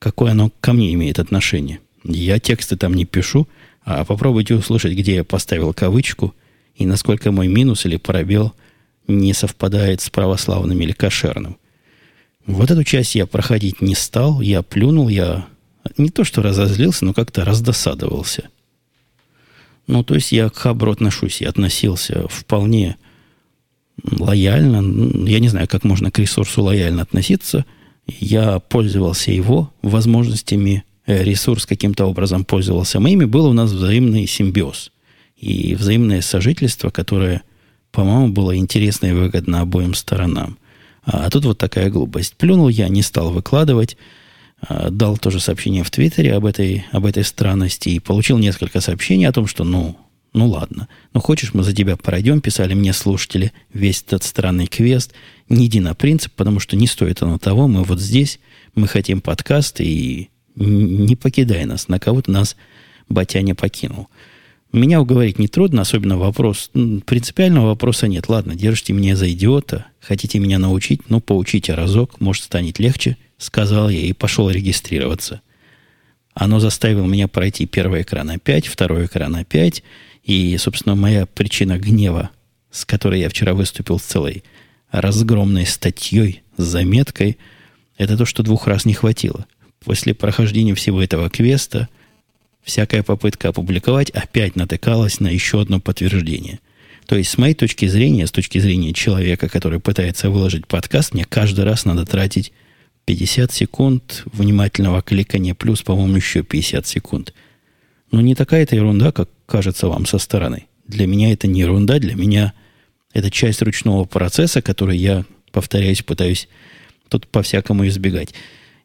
какое 0.00 0.32
оно 0.32 0.50
ко 0.60 0.72
мне 0.72 0.92
имеет 0.94 1.20
отношение. 1.20 1.78
Я 2.08 2.38
тексты 2.38 2.76
там 2.76 2.94
не 2.94 3.04
пишу, 3.04 3.48
а 3.84 4.04
попробуйте 4.04 4.54
услышать, 4.54 4.92
где 4.92 5.16
я 5.16 5.24
поставил 5.24 5.72
кавычку 5.74 6.34
и 6.74 6.86
насколько 6.86 7.32
мой 7.32 7.48
минус 7.48 7.84
или 7.84 7.96
пробел 7.96 8.54
не 9.08 9.32
совпадает 9.32 10.00
с 10.00 10.10
православным 10.10 10.80
или 10.80 10.92
кошерным. 10.92 11.56
Вот 12.46 12.70
эту 12.70 12.84
часть 12.84 13.14
я 13.14 13.26
проходить 13.26 13.80
не 13.80 13.94
стал, 13.94 14.40
я 14.40 14.62
плюнул, 14.62 15.08
я 15.08 15.46
не 15.96 16.10
то 16.10 16.24
что 16.24 16.42
разозлился, 16.42 17.04
но 17.04 17.12
как-то 17.12 17.44
раздосадовался. 17.44 18.48
Ну, 19.86 20.02
то 20.02 20.14
есть 20.14 20.32
я 20.32 20.48
к 20.48 20.56
Хабру 20.56 20.92
отношусь, 20.92 21.40
я 21.40 21.48
относился 21.48 22.26
вполне 22.28 22.96
лояльно. 24.02 25.28
Я 25.28 25.40
не 25.40 25.48
знаю, 25.48 25.68
как 25.68 25.84
можно 25.84 26.10
к 26.10 26.18
ресурсу 26.18 26.62
лояльно 26.62 27.02
относиться. 27.02 27.64
Я 28.06 28.58
пользовался 28.60 29.32
его 29.32 29.72
возможностями 29.82 30.84
ресурс 31.06 31.66
каким-то 31.66 32.06
образом 32.06 32.44
пользовался 32.44 33.00
моими, 33.00 33.24
был 33.24 33.46
у 33.46 33.52
нас 33.52 33.70
взаимный 33.70 34.26
симбиоз 34.26 34.90
и 35.36 35.74
взаимное 35.74 36.20
сожительство, 36.20 36.90
которое, 36.90 37.42
по-моему, 37.92 38.28
было 38.28 38.56
интересно 38.56 39.06
и 39.06 39.12
выгодно 39.12 39.60
обоим 39.60 39.94
сторонам. 39.94 40.58
А, 41.04 41.26
а 41.26 41.30
тут 41.30 41.44
вот 41.44 41.58
такая 41.58 41.90
глупость. 41.90 42.36
Плюнул 42.36 42.68
я, 42.68 42.88
не 42.88 43.02
стал 43.02 43.30
выкладывать, 43.30 43.96
а, 44.60 44.90
дал 44.90 45.16
тоже 45.16 45.40
сообщение 45.40 45.84
в 45.84 45.90
Твиттере 45.90 46.34
об 46.34 46.44
этой, 46.44 46.84
об 46.90 47.06
этой 47.06 47.24
странности 47.24 47.90
и 47.90 48.00
получил 48.00 48.38
несколько 48.38 48.80
сообщений 48.80 49.26
о 49.26 49.32
том, 49.32 49.46
что, 49.46 49.64
ну, 49.64 49.96
ну 50.32 50.48
ладно, 50.48 50.88
ну 51.14 51.20
хочешь, 51.20 51.54
мы 51.54 51.62
за 51.62 51.72
тебя 51.72 51.96
пройдем, 51.96 52.40
писали 52.40 52.74
мне 52.74 52.92
слушатели, 52.92 53.52
весь 53.72 54.02
этот 54.02 54.22
странный 54.22 54.66
квест, 54.66 55.12
не 55.48 55.66
иди 55.66 55.80
на 55.80 55.94
принцип, 55.94 56.32
потому 56.34 56.60
что 56.60 56.76
не 56.76 56.86
стоит 56.86 57.22
оно 57.22 57.38
того, 57.38 57.68
мы 57.68 57.84
вот 57.84 58.00
здесь, 58.00 58.40
мы 58.74 58.88
хотим 58.88 59.20
подкаст, 59.20 59.80
и 59.80 60.28
не 60.56 61.16
покидай 61.16 61.64
нас, 61.64 61.88
на 61.88 61.98
кого-то 61.98 62.30
нас 62.30 62.56
батя 63.08 63.42
не 63.42 63.54
покинул. 63.54 64.08
Меня 64.72 65.00
уговорить 65.00 65.38
нетрудно, 65.38 65.82
особенно 65.82 66.18
вопрос, 66.18 66.70
принципиального 67.06 67.68
вопроса 67.68 68.08
нет. 68.08 68.28
Ладно, 68.28 68.54
держите 68.54 68.92
меня 68.92 69.16
за 69.16 69.30
идиота, 69.30 69.86
хотите 70.00 70.38
меня 70.38 70.58
научить, 70.58 71.08
ну, 71.08 71.20
поучите 71.20 71.74
разок, 71.74 72.20
может, 72.20 72.44
станет 72.44 72.78
легче, 72.78 73.16
сказал 73.38 73.88
я 73.88 74.00
и 74.00 74.12
пошел 74.12 74.50
регистрироваться. 74.50 75.40
Оно 76.34 76.58
заставило 76.60 77.06
меня 77.06 77.28
пройти 77.28 77.64
первый 77.66 78.02
экран 78.02 78.28
опять, 78.30 78.66
второй 78.66 79.06
экран 79.06 79.34
опять, 79.36 79.82
и, 80.24 80.56
собственно, 80.58 80.94
моя 80.94 81.26
причина 81.26 81.78
гнева, 81.78 82.30
с 82.70 82.84
которой 82.84 83.20
я 83.20 83.28
вчера 83.28 83.54
выступил 83.54 83.98
с 83.98 84.02
целой 84.02 84.42
разгромной 84.90 85.64
статьей, 85.64 86.42
с 86.56 86.64
заметкой, 86.64 87.38
это 87.96 88.18
то, 88.18 88.26
что 88.26 88.42
двух 88.42 88.66
раз 88.66 88.84
не 88.84 88.92
хватило 88.92 89.46
после 89.86 90.14
прохождения 90.14 90.74
всего 90.74 91.00
этого 91.00 91.30
квеста 91.30 91.88
всякая 92.64 93.04
попытка 93.04 93.50
опубликовать 93.50 94.10
опять 94.10 94.56
натыкалась 94.56 95.20
на 95.20 95.28
еще 95.28 95.60
одно 95.60 95.80
подтверждение. 95.80 96.58
То 97.06 97.14
есть, 97.14 97.30
с 97.30 97.38
моей 97.38 97.54
точки 97.54 97.86
зрения, 97.86 98.26
с 98.26 98.32
точки 98.32 98.58
зрения 98.58 98.92
человека, 98.92 99.48
который 99.48 99.78
пытается 99.78 100.28
выложить 100.28 100.66
подкаст, 100.66 101.14
мне 101.14 101.24
каждый 101.24 101.64
раз 101.64 101.84
надо 101.84 102.04
тратить 102.04 102.52
50 103.04 103.52
секунд 103.52 104.24
внимательного 104.32 105.02
кликания, 105.02 105.54
плюс, 105.54 105.82
по-моему, 105.82 106.16
еще 106.16 106.42
50 106.42 106.84
секунд. 106.84 107.32
Но 108.10 108.20
не 108.20 108.34
такая 108.34 108.64
это 108.64 108.74
ерунда, 108.74 109.12
как 109.12 109.30
кажется 109.46 109.86
вам 109.86 110.04
со 110.04 110.18
стороны. 110.18 110.66
Для 110.88 111.06
меня 111.06 111.32
это 111.32 111.46
не 111.46 111.60
ерунда, 111.60 112.00
для 112.00 112.16
меня 112.16 112.54
это 113.12 113.30
часть 113.30 113.62
ручного 113.62 114.04
процесса, 114.04 114.62
который 114.62 114.98
я, 114.98 115.24
повторяюсь, 115.52 116.02
пытаюсь 116.02 116.48
тут 117.08 117.28
по-всякому 117.28 117.86
избегать. 117.86 118.34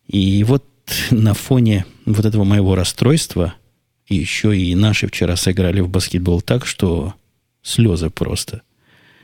И 0.07 0.43
вот 0.43 0.63
на 1.11 1.33
фоне 1.33 1.85
вот 2.05 2.25
этого 2.25 2.43
моего 2.43 2.75
расстройства 2.75 3.53
еще 4.07 4.57
и 4.57 4.75
наши 4.75 5.07
вчера 5.07 5.35
сыграли 5.35 5.81
в 5.81 5.89
баскетбол 5.89 6.41
так, 6.41 6.65
что 6.65 7.13
слезы 7.61 8.09
просто. 8.09 8.61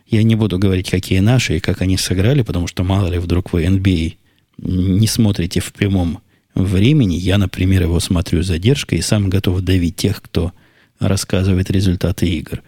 Я 0.05 0.23
не 0.23 0.35
буду 0.35 0.57
говорить, 0.57 0.89
какие 0.89 1.19
наши 1.19 1.57
и 1.57 1.59
как 1.59 1.81
они 1.81 1.97
сыграли, 1.97 2.41
потому 2.41 2.67
что 2.67 2.83
мало 2.83 3.07
ли 3.07 3.17
вдруг 3.17 3.51
вы 3.51 3.65
NBA 3.65 4.13
а 4.13 4.17
не 4.59 5.07
смотрите 5.07 5.59
в 5.59 5.71
прямом 5.73 6.19
времени. 6.55 7.15
Я, 7.15 7.37
например, 7.37 7.83
его 7.83 7.99
смотрю 7.99 8.41
с 8.41 8.47
задержкой 8.47 8.99
и 8.99 9.03
сам 9.03 9.29
готов 9.29 9.61
давить 9.61 9.97
тех, 9.97 10.21
кто 10.21 10.51
рассказывает 10.99 11.69
результаты 11.69 12.27
игр. 12.27 12.63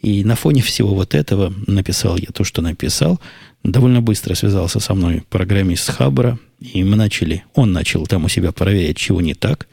И 0.00 0.24
на 0.24 0.36
фоне 0.36 0.60
всего 0.62 0.94
вот 0.94 1.14
этого 1.14 1.54
написал 1.66 2.16
я 2.16 2.26
то, 2.32 2.44
что 2.44 2.62
написал. 2.62 3.20
Довольно 3.64 4.02
быстро 4.02 4.34
связался 4.34 4.78
со 4.78 4.94
мной 4.94 5.24
программист 5.30 5.90
Хабра, 5.90 6.38
и 6.60 6.84
мы 6.84 6.96
начали, 6.96 7.44
он 7.54 7.72
начал 7.72 8.06
там 8.06 8.26
у 8.26 8.28
себя 8.28 8.52
проверять, 8.52 8.98
чего 8.98 9.22
не 9.22 9.32
так. 9.32 9.68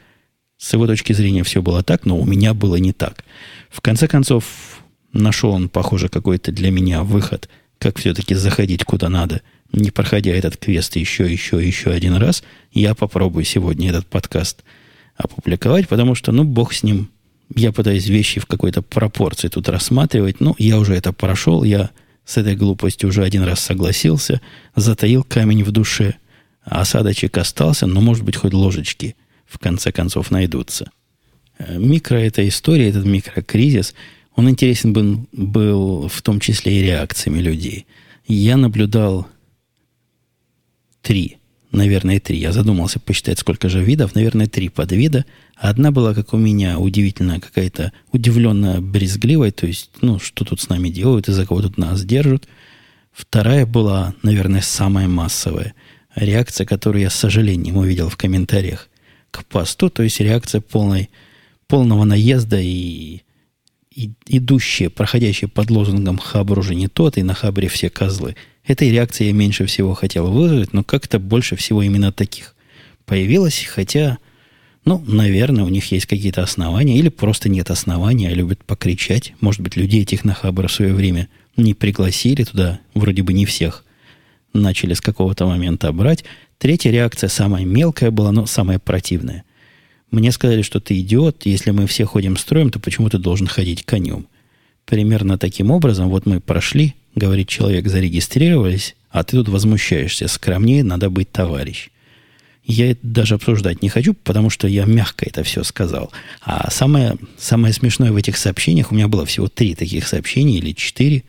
С 0.56 0.72
его 0.72 0.86
точки 0.86 1.12
зрения 1.12 1.44
все 1.44 1.60
было 1.60 1.82
так, 1.82 2.06
но 2.06 2.16
у 2.16 2.24
меня 2.24 2.54
было 2.54 2.76
не 2.76 2.94
так. 2.94 3.22
В 3.68 3.82
конце 3.82 4.08
концов, 4.08 4.44
нашел 5.12 5.50
он, 5.50 5.68
похоже, 5.68 6.08
какой-то 6.08 6.52
для 6.52 6.70
меня 6.70 7.02
выход, 7.02 7.50
как 7.78 7.98
все-таки 7.98 8.34
заходить 8.34 8.84
куда 8.84 9.10
надо, 9.10 9.42
не 9.72 9.90
проходя 9.90 10.30
этот 10.30 10.56
квест 10.56 10.96
еще, 10.96 11.30
еще, 11.30 11.64
еще 11.64 11.90
один 11.90 12.14
раз. 12.14 12.42
Я 12.72 12.94
попробую 12.94 13.44
сегодня 13.44 13.90
этот 13.90 14.06
подкаст 14.06 14.64
опубликовать, 15.16 15.88
потому 15.88 16.14
что, 16.14 16.32
ну, 16.32 16.44
бог 16.44 16.72
с 16.72 16.82
ним. 16.82 17.10
Я 17.54 17.72
пытаюсь 17.72 18.06
вещи 18.06 18.40
в 18.40 18.46
какой-то 18.46 18.80
пропорции 18.80 19.48
тут 19.48 19.68
рассматривать. 19.68 20.40
Ну, 20.40 20.54
я 20.58 20.78
уже 20.78 20.94
это 20.94 21.12
прошел, 21.12 21.62
я 21.62 21.90
с 22.24 22.36
этой 22.36 22.56
глупостью 22.56 23.08
уже 23.08 23.24
один 23.24 23.42
раз 23.42 23.60
согласился, 23.60 24.40
затаил 24.74 25.24
камень 25.24 25.64
в 25.64 25.70
душе– 25.70 26.14
осадочек 26.64 27.38
остался, 27.38 27.86
но, 27.86 28.00
может 28.00 28.24
быть, 28.24 28.36
хоть 28.36 28.52
ложечки 28.52 29.16
в 29.46 29.58
конце 29.58 29.92
концов 29.92 30.30
найдутся. 30.30 30.90
Э, 31.58 31.78
микро 31.78 32.16
эта 32.16 32.46
история, 32.46 32.88
этот 32.88 33.04
микрокризис, 33.04 33.94
Он 34.34 34.48
интересен 34.48 34.92
был, 34.92 35.26
был 35.32 36.08
в 36.08 36.22
том 36.22 36.40
числе 36.40 36.80
и 36.80 36.82
реакциями 36.82 37.40
людей. 37.40 37.86
Я 38.26 38.56
наблюдал 38.56 39.28
три, 41.02 41.38
наверное, 41.72 42.20
три. 42.20 42.38
Я 42.38 42.52
задумался 42.52 43.00
посчитать, 43.00 43.38
сколько 43.38 43.68
же 43.68 43.82
видов. 43.82 44.14
Наверное, 44.14 44.46
три 44.46 44.68
подвида. 44.68 45.24
Одна 45.56 45.90
была, 45.90 46.14
как 46.14 46.32
у 46.32 46.36
меня, 46.36 46.78
удивительно 46.78 47.40
какая-то 47.40 47.92
удивленно 48.12 48.80
брезгливая. 48.80 49.50
То 49.50 49.66
есть, 49.66 49.90
ну, 50.00 50.18
что 50.18 50.44
тут 50.44 50.60
с 50.60 50.68
нами 50.68 50.88
делают, 50.88 51.28
из-за 51.28 51.46
кого 51.46 51.62
тут 51.62 51.78
нас 51.78 52.04
держат. 52.04 52.48
Вторая 53.12 53.66
была, 53.66 54.14
наверное, 54.22 54.62
самая 54.62 55.08
массовая. 55.08 55.74
Реакция, 56.14 56.66
которую 56.66 57.02
я 57.02 57.10
с 57.10 57.14
сожалением 57.14 57.76
увидел 57.76 58.08
в 58.08 58.16
комментариях 58.16 58.88
к 59.30 59.44
посту. 59.44 59.88
То 59.90 60.02
есть, 60.02 60.20
реакция 60.20 60.60
полной, 60.60 61.10
полного 61.66 62.04
наезда 62.04 62.60
и 62.60 62.68
и, 62.68 63.22
идущие, 64.26 64.90
проходящие 64.90 65.48
под 65.48 65.70
лозунгом 65.70 66.18
«Хабр 66.18 66.58
уже 66.58 66.74
не 66.74 66.88
тот», 66.88 67.18
и 67.18 67.22
на 67.22 67.34
Хабре 67.34 67.68
все 67.68 67.90
козлы. 67.90 68.36
Этой 68.66 68.90
реакции 68.90 69.26
я 69.26 69.32
меньше 69.32 69.66
всего 69.66 69.94
хотел 69.94 70.30
вызвать, 70.30 70.72
но 70.72 70.84
как-то 70.84 71.18
больше 71.18 71.56
всего 71.56 71.82
именно 71.82 72.12
таких 72.12 72.54
появилось, 73.04 73.64
хотя, 73.64 74.18
ну, 74.84 75.02
наверное, 75.06 75.64
у 75.64 75.68
них 75.68 75.90
есть 75.92 76.06
какие-то 76.06 76.42
основания, 76.42 76.98
или 76.98 77.08
просто 77.08 77.48
нет 77.48 77.70
основания, 77.70 78.28
а 78.28 78.34
любят 78.34 78.64
покричать. 78.64 79.34
Может 79.40 79.60
быть, 79.60 79.76
людей 79.76 80.02
этих 80.02 80.24
на 80.24 80.34
Хабр 80.34 80.68
в 80.68 80.72
свое 80.72 80.94
время 80.94 81.28
не 81.56 81.74
пригласили 81.74 82.44
туда, 82.44 82.80
вроде 82.94 83.22
бы 83.22 83.32
не 83.32 83.46
всех 83.46 83.84
начали 84.54 84.94
с 84.94 85.00
какого-то 85.00 85.46
момента 85.46 85.92
брать. 85.92 86.24
Третья 86.58 86.90
реакция, 86.90 87.28
самая 87.28 87.64
мелкая 87.64 88.10
была, 88.10 88.32
но 88.32 88.46
самая 88.46 88.78
противная– 88.78 89.44
мне 90.12 90.30
сказали, 90.30 90.60
что 90.60 90.78
ты 90.78 91.00
идиот, 91.00 91.46
если 91.46 91.70
мы 91.70 91.86
все 91.86 92.04
ходим 92.04 92.36
строем, 92.36 92.70
то 92.70 92.78
почему 92.78 93.08
ты 93.08 93.16
должен 93.16 93.46
ходить 93.46 93.84
конем? 93.84 94.26
Примерно 94.84 95.38
таким 95.38 95.70
образом, 95.70 96.10
вот 96.10 96.26
мы 96.26 96.38
прошли, 96.38 96.94
говорит 97.14 97.48
человек, 97.48 97.88
зарегистрировались, 97.88 98.94
а 99.10 99.24
ты 99.24 99.38
тут 99.38 99.48
возмущаешься. 99.48 100.28
Скромнее 100.28 100.84
надо 100.84 101.08
быть 101.08 101.32
товарищ. 101.32 101.88
Я 102.64 102.90
это 102.90 103.00
даже 103.02 103.34
обсуждать 103.36 103.82
не 103.82 103.88
хочу, 103.88 104.12
потому 104.12 104.50
что 104.50 104.68
я 104.68 104.84
мягко 104.84 105.26
это 105.26 105.42
все 105.44 105.64
сказал. 105.64 106.12
А 106.42 106.70
самое, 106.70 107.16
самое 107.38 107.72
смешное 107.72 108.12
в 108.12 108.16
этих 108.16 108.36
сообщениях, 108.36 108.92
у 108.92 108.94
меня 108.94 109.08
было 109.08 109.24
всего 109.24 109.48
три 109.48 109.74
таких 109.74 110.06
сообщения 110.06 110.58
или 110.58 110.72
четыре. 110.72 111.24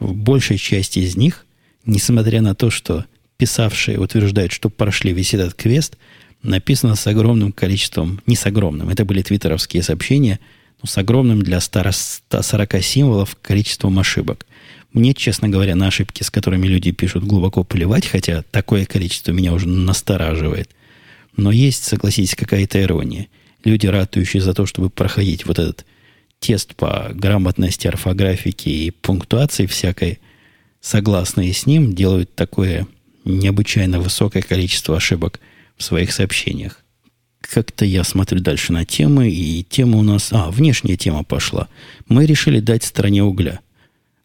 В 0.00 0.14
большей 0.14 0.56
части 0.56 1.00
из 1.00 1.14
них, 1.14 1.44
несмотря 1.84 2.40
на 2.40 2.54
то, 2.54 2.70
что 2.70 3.04
писавшие 3.36 4.00
утверждают, 4.00 4.52
что 4.52 4.70
прошли 4.70 5.12
весь 5.12 5.34
этот 5.34 5.52
квест– 5.52 5.98
написано 6.44 6.94
с 6.94 7.06
огромным 7.06 7.52
количеством, 7.52 8.20
не 8.26 8.36
с 8.36 8.46
огромным, 8.46 8.90
это 8.90 9.04
были 9.04 9.22
твиттеровские 9.22 9.82
сообщения, 9.82 10.38
но 10.80 10.86
с 10.86 10.96
огромным 10.98 11.42
для 11.42 11.60
140 11.60 12.82
символов 12.82 13.36
количеством 13.40 13.98
ошибок. 13.98 14.46
Мне, 14.92 15.14
честно 15.14 15.48
говоря, 15.48 15.74
на 15.74 15.88
ошибки, 15.88 16.22
с 16.22 16.30
которыми 16.30 16.68
люди 16.68 16.92
пишут, 16.92 17.24
глубоко 17.24 17.64
плевать, 17.64 18.06
хотя 18.06 18.44
такое 18.50 18.84
количество 18.84 19.32
меня 19.32 19.52
уже 19.52 19.66
настораживает. 19.66 20.70
Но 21.36 21.50
есть, 21.50 21.82
согласитесь, 21.82 22.36
какая-то 22.36 22.80
ирония. 22.80 23.26
Люди, 23.64 23.86
ратующие 23.86 24.40
за 24.40 24.54
то, 24.54 24.66
чтобы 24.66 24.90
проходить 24.90 25.46
вот 25.46 25.58
этот 25.58 25.84
тест 26.38 26.76
по 26.76 27.10
грамотности, 27.12 27.88
орфографике 27.88 28.70
и 28.70 28.90
пунктуации 28.90 29.66
всякой, 29.66 30.20
согласные 30.80 31.52
с 31.54 31.66
ним, 31.66 31.94
делают 31.94 32.34
такое 32.34 32.86
необычайно 33.24 33.98
высокое 33.98 34.42
количество 34.42 34.98
ошибок– 34.98 35.40
в 35.76 35.82
своих 35.82 36.12
сообщениях. 36.12 36.84
Как-то 37.40 37.84
я 37.84 38.04
смотрю 38.04 38.40
дальше 38.40 38.72
на 38.72 38.84
темы, 38.84 39.30
и 39.30 39.64
тема 39.64 39.98
у 39.98 40.02
нас... 40.02 40.32
А, 40.32 40.50
внешняя 40.50 40.96
тема 40.96 41.24
пошла. 41.24 41.68
Мы 42.08 42.26
решили 42.26 42.60
дать 42.60 42.84
стране 42.84 43.22
угля. 43.22 43.60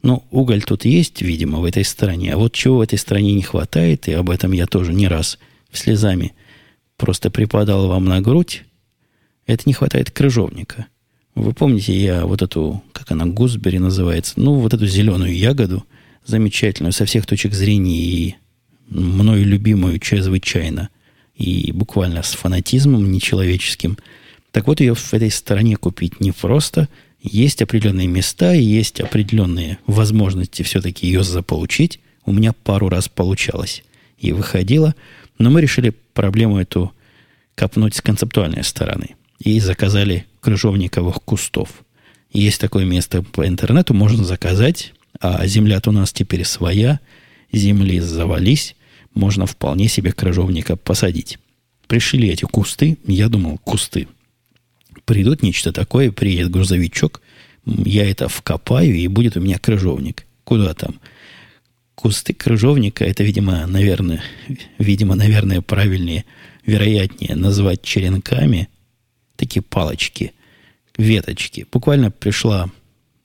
Ну, 0.02 0.24
уголь 0.32 0.64
тут 0.64 0.86
есть, 0.86 1.22
видимо, 1.22 1.60
в 1.60 1.66
этой 1.66 1.84
стране. 1.84 2.34
А 2.34 2.38
вот 2.38 2.54
чего 2.54 2.78
в 2.78 2.82
этой 2.82 2.98
стране 2.98 3.34
не 3.34 3.42
хватает, 3.42 4.08
и 4.08 4.14
об 4.14 4.30
этом 4.30 4.54
я 4.54 4.66
тоже 4.66 4.94
не 4.94 5.08
раз 5.08 5.38
слезами 5.72 6.34
просто 6.98 7.30
припадал 7.30 7.88
вам 7.88 8.06
на 8.06 8.22
грудь, 8.22 8.64
это 9.46 9.64
не 9.66 9.74
хватает 9.74 10.12
крыжовника. 10.12 10.88
Вы 11.36 11.54
помните, 11.54 11.94
я 11.94 12.26
вот 12.26 12.42
эту, 12.42 12.84
как 12.94 13.12
она, 13.12 13.26
гусбери 13.26 13.80
называется, 13.80 14.34
ну, 14.38 14.56
вот 14.56 14.74
эту 14.74 14.88
зеленую 14.88 15.36
ягоду, 15.36 15.86
замечательную, 16.26 16.94
со 16.94 17.06
всех 17.06 17.26
точек 17.26 17.54
зрения 17.54 18.02
и 18.02 18.36
мною 18.90 19.46
любимую 19.46 20.00
чрезвычайно– 20.00 20.90
и 21.40 21.72
буквально 21.72 22.22
с 22.22 22.34
фанатизмом 22.34 23.12
нечеловеческим. 23.12 23.98
Так 24.52 24.68
вот, 24.68 24.82
ее 24.82 24.94
в 24.94 25.14
этой 25.14 25.32
стороне 25.32 25.78
купить 25.78 26.20
не 26.20 26.32
просто. 26.32 26.90
Есть 27.22 27.62
определенные 27.62 28.08
места 28.08 28.54
есть 28.54 29.00
определенные 29.00 29.80
возможности 29.88 30.64
все-таки 30.64 31.08
ее 31.08 31.24
заполучить. 31.24 32.00
У 32.26 32.34
меня 32.34 32.54
пару 32.54 32.90
раз 32.90 33.08
получалось 33.08 33.84
и 34.18 34.34
выходило. 34.34 34.96
Но 35.38 35.50
мы 35.50 35.62
решили 35.62 35.94
проблему 36.14 36.60
эту 36.60 36.92
копнуть 37.56 37.96
с 37.96 38.02
концептуальной 38.02 38.64
стороны. 38.64 39.16
И 39.40 39.60
заказали 39.62 40.26
крыжовниковых 40.42 41.16
кустов. 41.24 41.70
Есть 42.32 42.60
такое 42.60 42.86
место 42.86 43.24
по 43.24 43.48
интернету, 43.48 43.94
можно 43.94 44.26
заказать. 44.26 44.94
А 45.22 45.46
земля-то 45.48 45.90
у 45.90 45.94
нас 45.94 46.12
теперь 46.12 46.44
своя. 46.44 47.00
Земли 47.52 48.00
завались 48.00 48.76
можно 49.20 49.46
вполне 49.46 49.88
себе 49.88 50.12
крыжовника 50.12 50.76
посадить. 50.76 51.38
Пришли 51.88 52.30
эти 52.30 52.46
кусты, 52.46 52.98
я 53.06 53.30
думал, 53.30 53.60
кусты. 53.60 54.08
Придут 55.06 55.44
нечто 55.44 55.72
такое, 55.72 56.12
приедет 56.12 56.52
грузовичок, 56.52 57.22
я 57.66 58.10
это 58.10 58.30
вкопаю, 58.30 58.96
и 58.96 59.08
будет 59.08 59.38
у 59.38 59.42
меня 59.42 59.60
крыжовник. 59.60 60.26
Куда 60.44 60.74
там? 60.74 61.00
Кусты 61.96 62.34
крыжовника, 62.34 63.04
это, 63.04 63.24
видимо, 63.24 63.68
наверное, 63.68 64.24
видимо, 64.78 65.16
наверное, 65.16 65.62
правильнее, 65.62 66.26
вероятнее 66.66 67.36
назвать 67.36 67.82
черенками, 67.82 68.70
такие 69.36 69.62
палочки, 69.62 70.32
веточки. 70.98 71.68
Буквально 71.72 72.10
пришла 72.10 72.70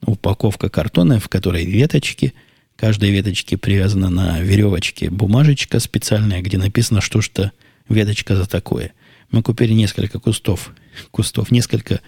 упаковка 0.04 0.68
картона, 0.68 1.20
в 1.20 1.28
которой 1.28 1.64
веточки– 1.64 2.34
каждой 2.76 3.10
веточке 3.10 3.56
привязана 3.56 4.10
на 4.10 4.40
веревочке 4.40 5.10
бумажечка 5.10 5.80
специальная, 5.80 6.42
где 6.42 6.58
написано, 6.58 7.00
что 7.00 7.20
что 7.20 7.52
веточка 7.88 8.36
за 8.36 8.46
такое. 8.46 8.92
Мы 9.30 9.42
купили 9.42 9.72
несколько 9.72 10.18
кустов, 10.20 10.72
кустов, 11.10 11.50
несколько 11.50 12.00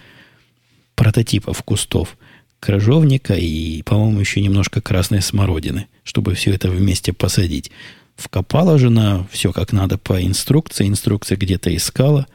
прототипов 0.95 1.61
кустов 1.63 2.17
крыжовника 2.59 3.35
и, 3.35 3.81
по-моему, 3.83 4.19
еще 4.19 4.41
немножко 4.41 4.81
красной 4.81 5.21
смородины, 5.21 5.87
чтобы 6.03 6.33
все 6.33 6.51
это 6.51 6.69
вместе 6.69 7.13
посадить. 7.13 7.71
Вкопала 8.15 8.79
жена 8.79 9.27
все 9.31 9.53
как 9.53 9.71
надо 9.73 9.97
по 9.97 10.21
инструкции. 10.23 10.87
Инструкция 10.87 11.37
где-то 11.37 11.75
искала. 11.75 12.25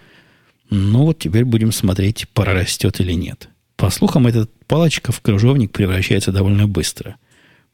Ну 0.71 1.07
вот 1.07 1.19
теперь 1.19 1.45
будем 1.45 1.73
смотреть, 1.73 2.29
прорастет 2.33 3.01
или 3.01 3.13
нет. 3.13 3.49
По 3.77 3.91
слухам, 3.91 4.29
эта 4.29 4.47
палочка 4.69 5.11
в 5.11 5.21
крыжовник 5.21 5.73
превращается 5.73 6.31
довольно 6.31 6.69
быстро. 6.69 7.17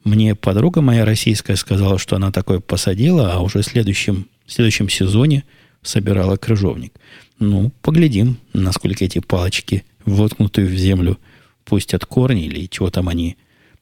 Мне 0.05 0.35
подруга 0.35 0.81
моя 0.81 1.05
российская 1.05 1.57
сказала, 1.57 1.99
что 1.99 2.17
она 2.17 2.33
такое 2.33 2.61
посадила, 2.61 3.33
а 3.33 3.41
уже 3.41 3.63
в 3.63 3.65
следующем, 3.65 4.27
в 4.47 4.53
следующем 4.53 4.89
сезоне 4.89 5.45
собирала 5.83 6.37
крыжовник. 6.37 6.93
Ну, 7.39 7.71
поглядим, 7.83 8.39
насколько 8.53 9.05
эти 9.05 9.21
палочки, 9.21 9.85
воткнутые 10.05 10.67
в 10.67 10.75
землю, 10.75 11.19
пустят 11.65 12.05
корни 12.07 12.47
или 12.47 12.67
чего 12.67 12.91
там 12.91 13.09
они 13.09 13.37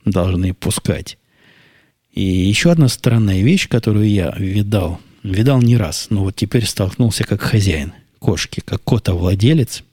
должны 0.05 0.55
пускать. 0.55 1.18
И 2.12 2.22
еще 2.22 2.70
одна 2.70 2.88
странная 2.88 3.42
вещь, 3.42 3.68
которую 3.68 4.09
я 4.09 4.35
видал, 4.38 5.00
видал 5.22 5.61
не 5.61 5.76
раз, 5.76 6.07
но 6.11 6.24
вот 6.24 6.37
теперь 6.37 6.64
столкнулся 6.64 7.24
как 7.24 7.42
хозяин 7.42 7.92
кошки, 8.18 8.61
как 8.61 8.83
кота-владелец, 8.83 9.85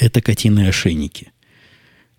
это 0.00 0.20
котиные 0.20 0.70
ошейники. 0.70 1.30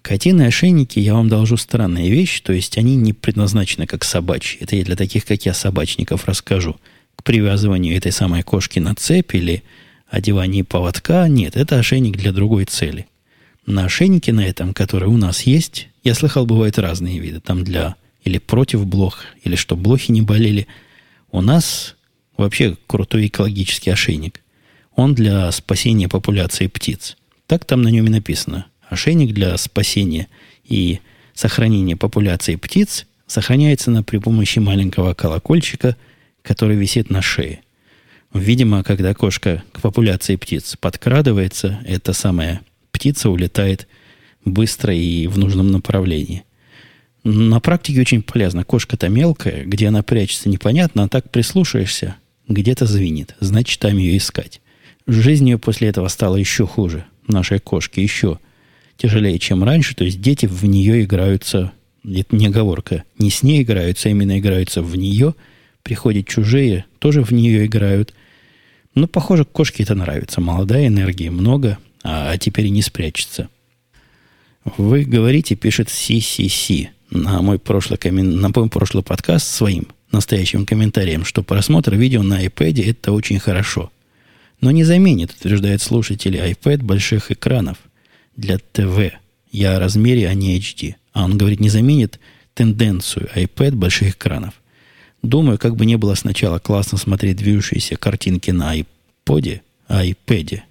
Котиные 0.05 0.49
ошейники, 0.49 0.99
я 0.99 1.15
вам 1.15 1.29
должу 1.29 1.57
странная 1.57 2.09
вещь, 2.09 2.39
то 2.41 2.53
есть 2.53 2.77
они 2.77 2.95
не 2.95 3.11
предназначены 3.11 3.87
как 3.87 4.03
собачьи. 4.03 4.59
Это 4.61 4.75
я 4.75 4.83
для 4.83 4.95
таких, 4.95 5.25
как 5.25 5.43
я, 5.47 5.53
собачников 5.55 6.25
расскажу. 6.25 6.75
К 7.15 7.23
привязыванию 7.23 7.97
этой 7.97 8.11
самой 8.11 8.43
кошки 8.43 8.77
на 8.77 8.93
цепь 8.93 9.33
или 9.33 9.63
одеванию 10.07 10.63
поводка. 10.63 11.27
Нет, 11.27 11.55
это 11.55 11.79
ошейник 11.79 12.17
для 12.17 12.31
другой 12.31 12.65
цели. 12.65 13.07
На 13.65 13.85
ошейнике 13.85 14.31
на 14.31 14.45
этом, 14.45 14.75
который 14.75 15.09
у 15.09 15.17
нас 15.17 15.41
есть, 15.41 15.87
я 16.03 16.13
слыхал, 16.13 16.45
бывают 16.45 16.77
разные 16.77 17.17
виды. 17.17 17.39
Там 17.39 17.63
для 17.63 17.95
или 18.23 18.37
против 18.37 18.85
блох, 18.85 19.23
или 19.43 19.55
что 19.55 19.75
блохи 19.75 20.11
не 20.11 20.21
болели. 20.21 20.67
У 21.31 21.41
нас 21.41 21.95
вообще 22.37 22.77
крутой 22.85 23.25
экологический 23.25 23.89
ошейник. 23.89 24.41
Он 24.95 25.15
для 25.15 25.51
спасения 25.51 26.07
популяции 26.07 26.67
птиц. 26.67 27.17
Так 27.47 27.65
там 27.65 27.81
на 27.81 27.87
нем 27.87 28.05
и 28.05 28.09
написано 28.09 28.67
ошейник 28.95 29.33
для 29.33 29.55
спасения 29.57 30.27
и 30.63 30.99
сохранения 31.33 31.95
популяции 31.95 32.55
птиц 32.55 33.05
сохраняется 33.27 33.91
на, 33.91 34.03
при 34.03 34.17
помощи 34.17 34.59
маленького 34.59 35.13
колокольчика, 35.13 35.95
который 36.41 36.75
висит 36.75 37.09
на 37.09 37.21
шее. 37.21 37.59
Видимо, 38.33 38.83
когда 38.83 39.13
кошка 39.13 39.63
к 39.71 39.81
популяции 39.81 40.35
птиц 40.35 40.75
подкрадывается, 40.79 41.79
эта 41.85 42.13
самая 42.13 42.61
птица 42.91 43.29
улетает 43.29 43.87
быстро 44.43 44.93
и 44.93 45.27
в 45.27 45.37
нужном 45.37 45.71
направлении. 45.71 46.43
На 47.23 47.59
практике 47.59 48.01
очень 48.01 48.21
полезно. 48.21 48.63
Кошка-то 48.63 49.09
мелкая, 49.09 49.65
где 49.65 49.87
она 49.87 50.03
прячется, 50.03 50.47
непонятно, 50.47 51.03
а 51.03 51.07
так 51.07 51.29
прислушаешься, 51.31 52.15
где-то 52.47 52.85
звенит. 52.85 53.35
Значит, 53.39 53.79
там 53.79 53.97
ее 53.97 54.17
искать. 54.17 54.61
Жизнь 55.07 55.49
ее 55.49 55.57
после 55.57 55.89
этого 55.89 56.07
стала 56.07 56.35
еще 56.35 56.67
хуже. 56.67 57.05
Нашей 57.27 57.59
кошки 57.59 57.99
еще 57.99 58.39
тяжелее, 58.97 59.39
чем 59.39 59.63
раньше. 59.63 59.95
То 59.95 60.03
есть 60.03 60.21
дети 60.21 60.45
в 60.45 60.63
нее 60.65 61.03
играются, 61.03 61.71
это 62.03 62.35
не 62.35 62.47
оговорка, 62.47 63.03
не 63.17 63.29
с 63.29 63.43
ней 63.43 63.63
играются, 63.63 64.09
а 64.09 64.11
именно 64.11 64.39
играются 64.39 64.81
в 64.81 64.95
нее. 64.95 65.35
Приходят 65.83 66.27
чужие, 66.27 66.85
тоже 66.99 67.21
в 67.23 67.31
нее 67.31 67.65
играют. 67.65 68.13
Ну, 68.95 69.07
похоже, 69.07 69.45
кошке 69.45 69.83
это 69.83 69.93
нравится. 69.93 70.41
Молодая, 70.41 70.87
энергии 70.87 71.29
много, 71.29 71.77
а, 72.03 72.31
а 72.31 72.37
теперь 72.37 72.67
и 72.67 72.71
не 72.71 72.81
спрячется. 72.81 73.49
Вы 74.77 75.03
говорите, 75.03 75.55
пишет 75.55 75.89
CCC 75.89 76.89
на 77.11 77.41
мой 77.41 77.59
прошлый, 77.59 77.99
коммен... 77.99 78.39
на 78.39 78.49
мой 78.53 78.69
прошлый 78.69 79.03
подкаст 79.03 79.47
своим 79.47 79.87
настоящим 80.11 80.65
комментарием, 80.65 81.25
что 81.25 81.43
просмотр 81.43 81.95
видео 81.95 82.23
на 82.23 82.43
iPad 82.43 82.89
это 82.89 83.11
очень 83.11 83.39
хорошо. 83.39 83.91
Но 84.61 84.71
не 84.71 84.83
заменит, 84.83 85.31
утверждает 85.31 85.81
слушатели, 85.81 86.39
iPad 86.39 86.83
больших 86.83 87.31
экранов 87.31 87.77
для 88.35 88.57
ТВ. 88.57 89.13
Я 89.51 89.75
о 89.75 89.79
размере, 89.79 90.27
а 90.27 90.33
не 90.33 90.57
HD. 90.59 90.95
А 91.13 91.25
он 91.25 91.37
говорит, 91.37 91.59
не 91.59 91.69
заменит 91.69 92.19
тенденцию 92.53 93.29
iPad 93.35 93.71
больших 93.71 94.15
экранов. 94.15 94.53
Думаю, 95.21 95.57
как 95.57 95.75
бы 95.75 95.85
не 95.85 95.97
было 95.97 96.13
сначала 96.15 96.59
классно 96.59 96.97
смотреть 96.97 97.37
движущиеся 97.37 97.95
картинки 97.95 98.51
на 98.51 98.77
iPod, 98.77 99.61
iPad, 99.89 100.61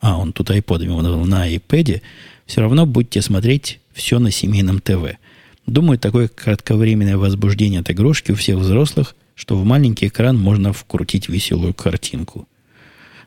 а 0.00 0.18
он 0.18 0.32
тут 0.32 0.50
iPod 0.50 0.84
его 0.84 1.00
назвал, 1.00 1.24
на 1.24 1.48
iPad, 1.50 2.02
все 2.46 2.60
равно 2.60 2.86
будете 2.86 3.22
смотреть 3.22 3.80
все 3.92 4.18
на 4.18 4.30
семейном 4.30 4.80
ТВ. 4.80 5.16
Думаю, 5.66 5.98
такое 5.98 6.28
кратковременное 6.28 7.16
возбуждение 7.16 7.80
от 7.80 7.90
игрушки 7.90 8.32
у 8.32 8.34
всех 8.34 8.58
взрослых, 8.58 9.16
что 9.34 9.56
в 9.56 9.64
маленький 9.64 10.08
экран 10.08 10.38
можно 10.38 10.72
вкрутить 10.72 11.28
веселую 11.28 11.72
картинку. 11.72 12.46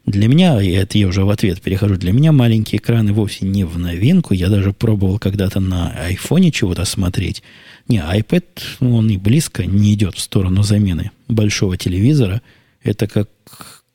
Для 0.07 0.29
меня, 0.29 0.61
и 0.61 0.71
это 0.71 0.97
я 0.97 1.05
уже 1.09 1.25
в 1.25 1.29
ответ 1.29 1.61
перехожу, 1.61 1.97
для 1.97 2.13
меня 2.13 2.31
маленькие 2.31 2.79
экраны 2.79 3.11
вовсе 3.11 3.45
не 3.45 3.65
в 3.65 3.77
новинку. 3.77 4.33
Я 4.33 4.47
даже 4.47 4.71
пробовал 4.71 5.19
когда-то 5.19 5.59
на 5.59 5.89
айфоне 5.89 6.49
чего-то 6.49 6.85
смотреть. 6.85 7.43
Не, 7.89 7.97
iPad, 7.97 8.45
он 8.79 9.09
и 9.09 9.17
близко 9.17 9.65
не 9.65 9.93
идет 9.93 10.15
в 10.15 10.21
сторону 10.21 10.63
замены 10.63 11.11
большого 11.27 11.75
телевизора. 11.75 12.41
Это 12.81 13.07
как 13.07 13.29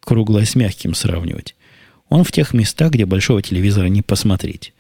круглое 0.01 0.45
с 0.45 0.55
мягким 0.55 0.95
сравнивать. 0.95 1.55
Он 2.11 2.25
в 2.25 2.33
тех 2.33 2.53
местах, 2.53 2.93
где 2.93 3.07
большого 3.07 3.41
телевизора 3.41 3.87
не 3.87 4.03
посмотреть. 4.03 4.75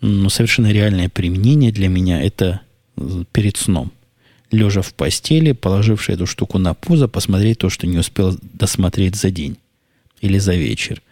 Но 0.00 0.30
совершенно 0.30 0.72
реальное 0.72 1.10
применение 1.10 1.72
для 1.72 1.88
меня 1.88 2.22
это 2.22 2.62
перед 3.32 3.58
сном. 3.58 3.92
Лежа 4.50 4.80
в 4.80 4.94
постели, 4.94 5.52
положивший 5.52 6.14
эту 6.14 6.24
штуку 6.24 6.56
на 6.56 6.72
пузо, 6.72 7.06
посмотреть 7.06 7.58
то, 7.58 7.68
что 7.68 7.86
не 7.86 7.98
успел 7.98 8.38
досмотреть 8.54 9.16
за 9.16 9.30
день 9.30 9.58
или 10.20 10.38
за 10.38 10.54
вечер. 10.54 11.02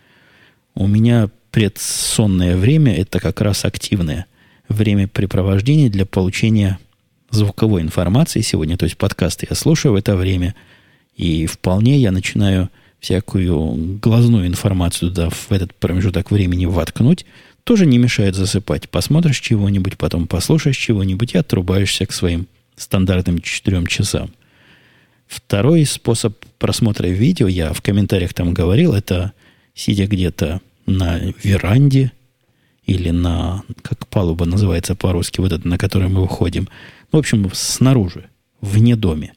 У 0.75 0.87
меня 0.87 1.31
предсонное 1.51 2.57
время– 2.57 2.95
это 2.97 3.21
как 3.21 3.41
раз 3.41 3.65
активное 3.65 4.27
времяпрепровождение 4.69 5.89
для 5.89 6.07
получения 6.07 6.79
звуковой 7.31 7.83
информации 7.83 8.41
сегодня. 8.41 8.77
То 8.77 8.85
есть 8.85 8.97
подкасты 8.97 9.47
я 9.49 9.57
слушаю 9.57 9.93
в 9.93 9.97
это 9.97 10.17
время, 10.17 10.55
и 11.17 11.47
вполне 11.47 11.99
я 11.99 12.13
начинаю 12.13 12.71
всякую 13.01 13.99
глазную 14.01 14.47
информацию 14.47 15.11
туда 15.11 15.31
в 15.31 15.51
этот 15.51 15.75
промежуток 15.75 16.31
времени 16.31 16.67
воткнуть– 16.67 17.27
тоже 17.69 17.85
не 17.85 17.99
мешает 17.99 18.35
засыпать. 18.35 18.89
Посмотришь 18.89 19.41
чего-нибудь, 19.41 19.99
потом 19.99 20.27
послушаешь 20.27 20.79
чего-нибудь 20.79 21.35
и 21.35 21.37
отрубаешься 21.37 22.07
к 22.07 22.13
своим 22.13 22.47
стандартным 22.77 23.43
четырем 23.43 23.87
часам. 23.87 24.31
Второй 25.29 25.85
способ 25.85 26.37
просмотра 26.59 27.07
видео, 27.07 27.47
я 27.47 27.73
в 27.73 27.83
комментариях 27.83 28.35
там 28.35 28.53
говорил, 28.53 28.95
это 28.95 29.33
сидя 29.75 30.07
где-то 30.07 30.61
на 30.87 31.21
веранде 31.43 32.13
или 32.87 33.11
на, 33.11 33.63
как 33.83 34.07
палуба 34.09 34.47
называется 34.47 34.95
по-русски, 34.95 35.41
вот 35.41 35.53
это, 35.53 35.69
на 35.69 35.79
которой 35.79 36.09
мы 36.09 36.23
выходим. 36.23 36.69
В 37.13 37.17
общем, 37.17 37.51
снаружи, 37.53 38.25
вне 38.61 38.97
доме. 38.97 39.35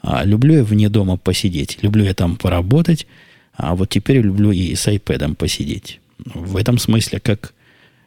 А 0.00 0.24
люблю 0.24 0.54
я 0.56 0.64
вне 0.64 0.88
дома 0.88 1.16
посидеть. 1.16 1.78
Люблю 1.82 2.04
я 2.04 2.14
там 2.14 2.36
поработать. 2.36 3.06
А 3.54 3.74
вот 3.76 3.90
теперь 3.90 4.18
люблю 4.18 4.50
и 4.50 4.74
с 4.74 4.88
iPad 4.88 5.34
посидеть. 5.36 6.00
В 6.18 6.56
этом 6.56 6.78
смысле, 6.78 7.20
как 7.20 7.54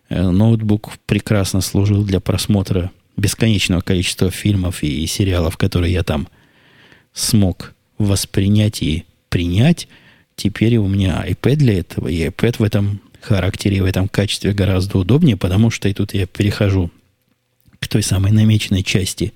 Э, 0.09 0.29
ноутбук 0.29 0.93
прекрасно 1.05 1.61
служил 1.61 2.03
для 2.03 2.19
просмотра 2.19 2.91
бесконечного 3.17 3.81
количества 3.81 4.31
фильмов 4.31 4.83
и 4.83 5.05
сериалов, 5.05 5.57
которые 5.57 5.93
я 5.93 6.03
там 6.03 6.27
смог 7.17 7.73
воспринять 7.97 8.81
и 8.81 9.05
принять. 9.29 9.87
Теперь 10.35 10.77
у 10.77 10.87
меня 10.87 11.25
iPad 11.27 11.55
для 11.55 11.79
этого, 11.79 12.07
и 12.07 12.27
iPad 12.27 12.57
в 12.59 12.63
этом 12.63 13.01
характере, 13.21 13.81
в 13.81 13.85
этом 13.85 14.07
качестве 14.07 14.53
гораздо 14.53 14.99
удобнее, 14.99 15.35
потому 15.35 15.69
что 15.69 15.89
и 15.89 15.93
тут 15.93 16.13
я 16.13 16.27
перехожу 16.27 16.91
к 17.79 17.87
той 17.87 18.03
самой 18.03 18.31
намеченной 18.31 18.83
части 18.83 19.33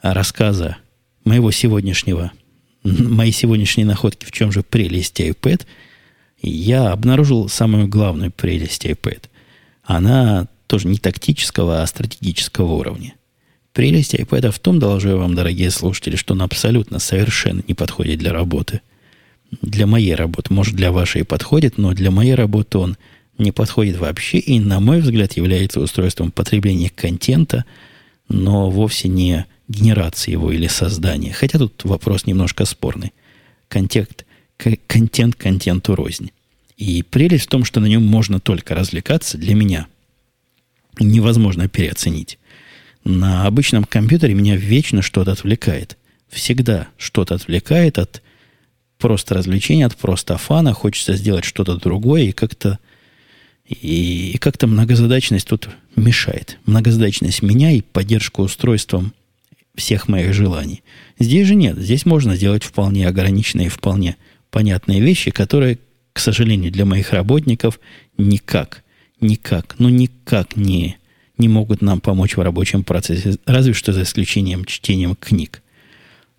рассказа 0.00 0.76
моего 1.24 1.50
сегодняшнего, 1.50 2.32
моей 2.82 3.32
сегодняшней 3.32 3.84
находки, 3.84 4.24
в 4.24 4.32
чем 4.32 4.52
же 4.52 4.62
прелесть 4.62 5.20
iPad, 5.20 5.66
я 6.40 6.92
обнаружил 6.92 7.48
самую 7.48 7.88
главную 7.88 8.30
прелесть 8.30 8.84
iPad 8.86 9.28
она 9.84 10.48
тоже 10.66 10.88
не 10.88 10.98
тактического, 10.98 11.82
а 11.82 11.86
стратегического 11.86 12.72
уровня. 12.72 13.14
Прелесть 13.74 14.14
iPad 14.14 14.52
в 14.52 14.60
том, 14.60 14.78
доложу 14.78 15.08
я 15.08 15.16
вам, 15.16 15.34
дорогие 15.34 15.68
слушатели, 15.72 16.14
что 16.14 16.34
он 16.34 16.42
абсолютно 16.42 17.00
совершенно 17.00 17.60
не 17.66 17.74
подходит 17.74 18.20
для 18.20 18.32
работы. 18.32 18.80
Для 19.62 19.88
моей 19.88 20.14
работы, 20.14 20.54
может, 20.54 20.76
для 20.76 20.92
вашей 20.92 21.24
подходит, 21.24 21.76
но 21.76 21.92
для 21.92 22.12
моей 22.12 22.36
работы 22.36 22.78
он 22.78 22.96
не 23.36 23.50
подходит 23.50 23.98
вообще 23.98 24.38
и, 24.38 24.60
на 24.60 24.78
мой 24.78 25.00
взгляд, 25.00 25.32
является 25.32 25.80
устройством 25.80 26.30
потребления 26.30 26.88
контента, 26.88 27.64
но 28.28 28.70
вовсе 28.70 29.08
не 29.08 29.44
генерации 29.66 30.30
его 30.30 30.52
или 30.52 30.68
создания. 30.68 31.32
Хотя 31.32 31.58
тут 31.58 31.82
вопрос 31.82 32.26
немножко 32.26 32.66
спорный. 32.66 33.12
Контент, 33.66 34.24
контент 34.86 35.34
контенту 35.34 35.96
рознь. 35.96 36.30
И 36.76 37.02
прелесть 37.02 37.46
в 37.46 37.48
том, 37.48 37.64
что 37.64 37.80
на 37.80 37.86
нем 37.86 38.06
можно 38.06 38.38
только 38.38 38.76
развлекаться, 38.76 39.36
для 39.36 39.56
меня 39.56 39.88
невозможно 41.00 41.68
переоценить. 41.68 42.38
На 43.04 43.46
обычном 43.46 43.84
компьютере 43.84 44.34
меня 44.34 44.56
вечно 44.56 45.02
что-то 45.02 45.32
отвлекает. 45.32 45.96
Всегда 46.28 46.88
что-то 46.96 47.34
отвлекает 47.34 47.98
от 47.98 48.22
просто 48.98 49.34
развлечения, 49.34 49.86
от 49.86 49.96
просто 49.96 50.36
фана. 50.38 50.72
Хочется 50.72 51.14
сделать 51.14 51.44
что-то 51.44 51.76
другое, 51.76 52.22
и 52.22 52.32
как-то 52.32 52.78
и, 53.66 54.32
и 54.32 54.38
как-то 54.38 54.66
многозадачность 54.66 55.48
тут 55.48 55.68
мешает. 55.96 56.58
Многозадачность 56.66 57.42
меня 57.42 57.70
и 57.72 57.82
поддержку 57.82 58.42
устройством 58.42 59.12
всех 59.74 60.08
моих 60.08 60.32
желаний. 60.32 60.82
Здесь 61.18 61.46
же 61.46 61.54
нет. 61.54 61.76
Здесь 61.78 62.06
можно 62.06 62.36
сделать 62.36 62.64
вполне 62.64 63.06
ограниченные, 63.06 63.68
вполне 63.68 64.16
понятные 64.50 65.00
вещи, 65.00 65.30
которые 65.30 65.78
к 66.14 66.20
сожалению, 66.20 66.72
для 66.72 66.86
моих 66.86 67.12
работников 67.12 67.80
никак, 68.16 68.84
никак, 69.20 69.74
ну 69.78 69.88
никак 69.90 70.56
не, 70.56 70.96
не 71.38 71.48
могут 71.48 71.82
нам 71.82 72.00
помочь 72.00 72.36
в 72.36 72.40
рабочем 72.40 72.84
процессе, 72.84 73.36
разве 73.46 73.72
что 73.72 73.92
за 73.92 74.02
исключением 74.02 74.64
чтением 74.64 75.16
книг. 75.16 75.62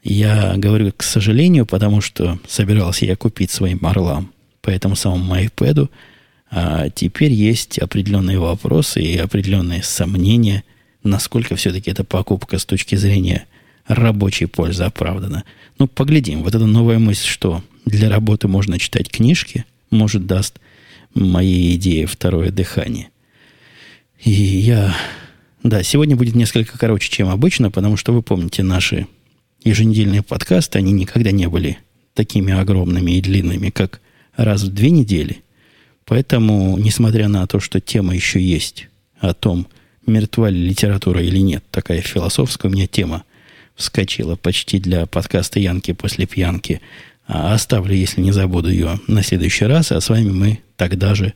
Я 0.03 0.53
говорю 0.58 0.93
к 0.95 1.03
сожалению, 1.03 1.65
потому 1.65 1.99
что 1.99 2.39
собирался 2.47 3.05
я 3.05 3.15
купить 3.15 3.51
своим 3.51 3.86
орлам 3.86 4.31
по 4.62 4.69
этому 4.69 4.95
самому 4.95 5.36
iPad, 5.36 5.89
а 6.51 6.89
теперь 6.89 7.34
есть 7.34 7.79
определенные 7.79 8.39
вопросы 8.39 9.01
и 9.01 9.17
определенные 9.17 9.84
сомнения, 9.84 10.63
насколько 11.03 11.55
все-таки 11.55 11.91
эта 11.91 12.03
покупка 12.03 12.60
с 12.60 12.65
точки 12.65 12.95
зрения 12.95 13.45
рабочей 13.88 14.45
пользы 14.45 14.84
оправдана. 14.84 15.43
Ну, 15.79 15.88
поглядим. 15.88 16.43
Вот 16.43 16.55
эта 16.55 16.65
новая 16.65 16.99
мысль, 16.99 17.27
что 17.27 17.63
для 17.86 18.09
работы 18.09 18.47
можно 18.47 18.80
читать 18.80 19.09
книжки, 19.09 19.65
может, 19.91 20.26
даст 20.26 20.59
моей 21.13 21.76
идее 21.76 22.07
второе 22.07 22.51
дыхание. 22.51 23.09
И 24.26 24.32
я... 24.32 24.95
Да, 25.63 25.84
сегодня 25.84 26.15
будет 26.15 26.36
несколько 26.36 26.78
короче, 26.78 27.09
чем 27.09 27.30
обычно, 27.30 27.71
потому 27.71 27.95
что 27.95 28.11
вы 28.11 28.21
помните 28.21 28.63
наши 28.63 29.07
еженедельные 29.63 30.23
подкасты, 30.23 30.80
они 30.80 30.91
никогда 30.91 31.32
не 31.32 31.47
были 31.47 31.78
такими 32.13 32.53
огромными 32.53 33.11
и 33.11 33.21
длинными, 33.21 33.69
как 33.69 34.01
раз 34.36 34.63
в 34.63 34.73
две 34.73 34.89
недели. 34.89 35.43
Поэтому, 36.05 36.78
несмотря 36.78 37.28
на 37.28 37.45
то, 37.47 37.59
что 37.59 37.80
тема 37.80 38.15
еще 38.15 38.41
есть 38.41 38.89
о 39.19 39.34
том, 39.34 39.67
мертва 40.05 40.49
ли 40.49 40.69
литература 40.69 41.21
или 41.21 41.39
нет, 41.39 41.63
такая 41.71 42.01
философская 42.01 42.71
у 42.71 42.73
меня 42.73 42.88
тема 42.88 43.23
вскочила 43.76 44.36
почти 44.36 44.80
для 44.80 45.05
подкаста 45.05 45.59
«Янки 45.59 45.93
после 45.93 46.26
пьянки», 46.26 46.82
а 47.28 47.53
оставлю, 47.53 47.95
если 47.95 48.21
не 48.21 48.32
забуду 48.32 48.69
ее 48.69 48.99
на 49.07 49.23
следующий 49.23 49.65
раз, 49.65 49.91
а 49.91 50.01
с 50.01 50.09
вами 50.09 50.32
мы 50.32 50.59
тогда 50.78 51.15
же, 51.15 51.34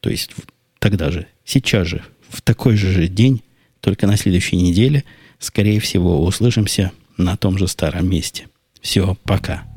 то 0.00 0.10
есть 0.10 0.30
тогда 0.78 1.10
же, 1.10 1.26
сейчас 1.44 1.88
же, 1.88 2.04
в 2.34 2.42
такой 2.42 2.76
же 2.76 3.08
день, 3.08 3.42
только 3.80 4.06
на 4.06 4.16
следующей 4.16 4.56
неделе, 4.56 5.04
скорее 5.38 5.80
всего, 5.80 6.24
услышимся 6.24 6.92
на 7.16 7.36
том 7.36 7.58
же 7.58 7.68
старом 7.68 8.08
месте. 8.08 8.48
Все, 8.80 9.16
пока. 9.24 9.73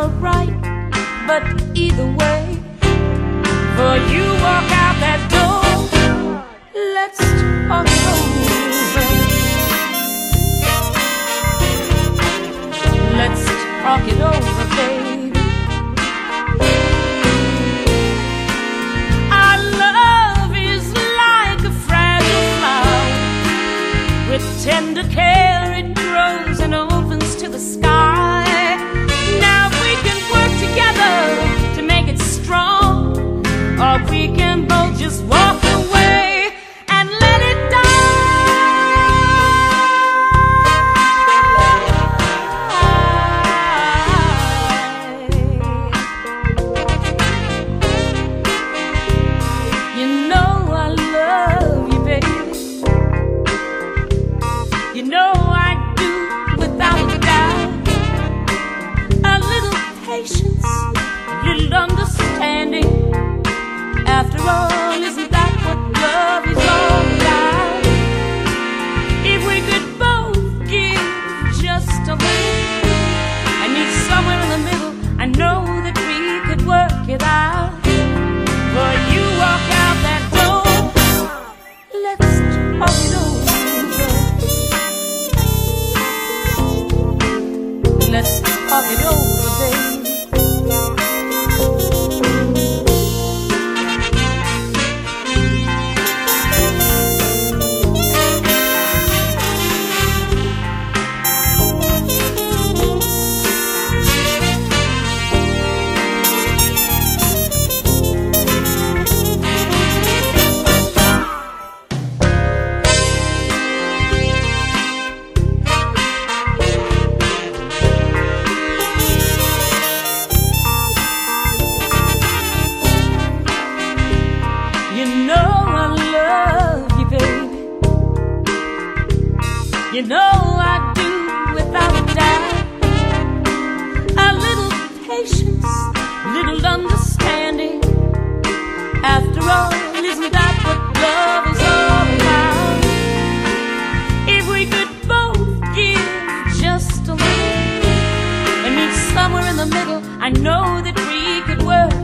alright. 0.00 0.62
But 1.26 1.42
either 1.74 2.06
way, 2.06 2.42
for 3.76 3.94
you 4.12 4.24
walk 4.44 4.68
out 4.84 4.96
that 5.04 5.20
door, 5.34 5.62
let's 6.96 7.20
talk 7.68 7.86
over. 8.16 9.06
Let's 13.20 13.44
talk 13.82 14.04
it 14.12 14.20
over, 14.32 14.64
baby. 14.78 15.32
Our 19.44 19.58
love 19.84 20.52
is 20.56 20.84
like 21.22 21.60
a 21.70 21.72
fragile 21.86 22.46
flower 22.56 23.04
with 24.30 24.44
tender 24.64 25.06
care. 25.14 25.59
just 35.10 35.24
walk 35.24 35.60
away 35.64 36.52
and 36.88 37.10
let 37.10 37.42
it 37.50 37.70
die. 37.70 37.80
You 49.98 50.06
know 50.28 50.52
I 50.70 50.88
love 51.16 51.92
you, 51.92 52.00
baby. 52.04 52.26
You 54.96 55.02
know 55.14 55.32
I 55.34 55.70
do 55.96 56.10
without 56.62 56.98
a 57.16 57.18
doubt. 57.18 57.70
A 59.24 59.36
little 59.52 59.78
patience, 60.06 60.64
a 60.64 61.42
little 61.44 61.74
understanding 61.74 62.90
after 64.06 64.40
all 64.48 64.79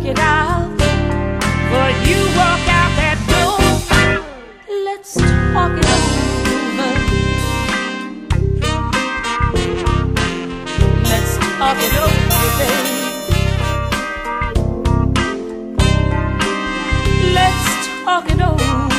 it 0.08 0.18
out. 0.20 0.76
But 0.78 1.94
you 2.06 2.18
walk 2.38 2.64
out 2.78 2.92
that 3.00 3.18
door. 3.28 3.58
Let's 4.84 5.14
talk 5.14 5.72
it 5.78 5.86
over. 5.94 6.92
Let's 11.02 11.32
talk 11.58 11.78
it 11.86 11.94
over, 12.04 12.48
baby. 12.58 12.96
Let's 17.34 17.66
talk 18.04 18.26
it 18.30 18.40
over. 18.40 18.95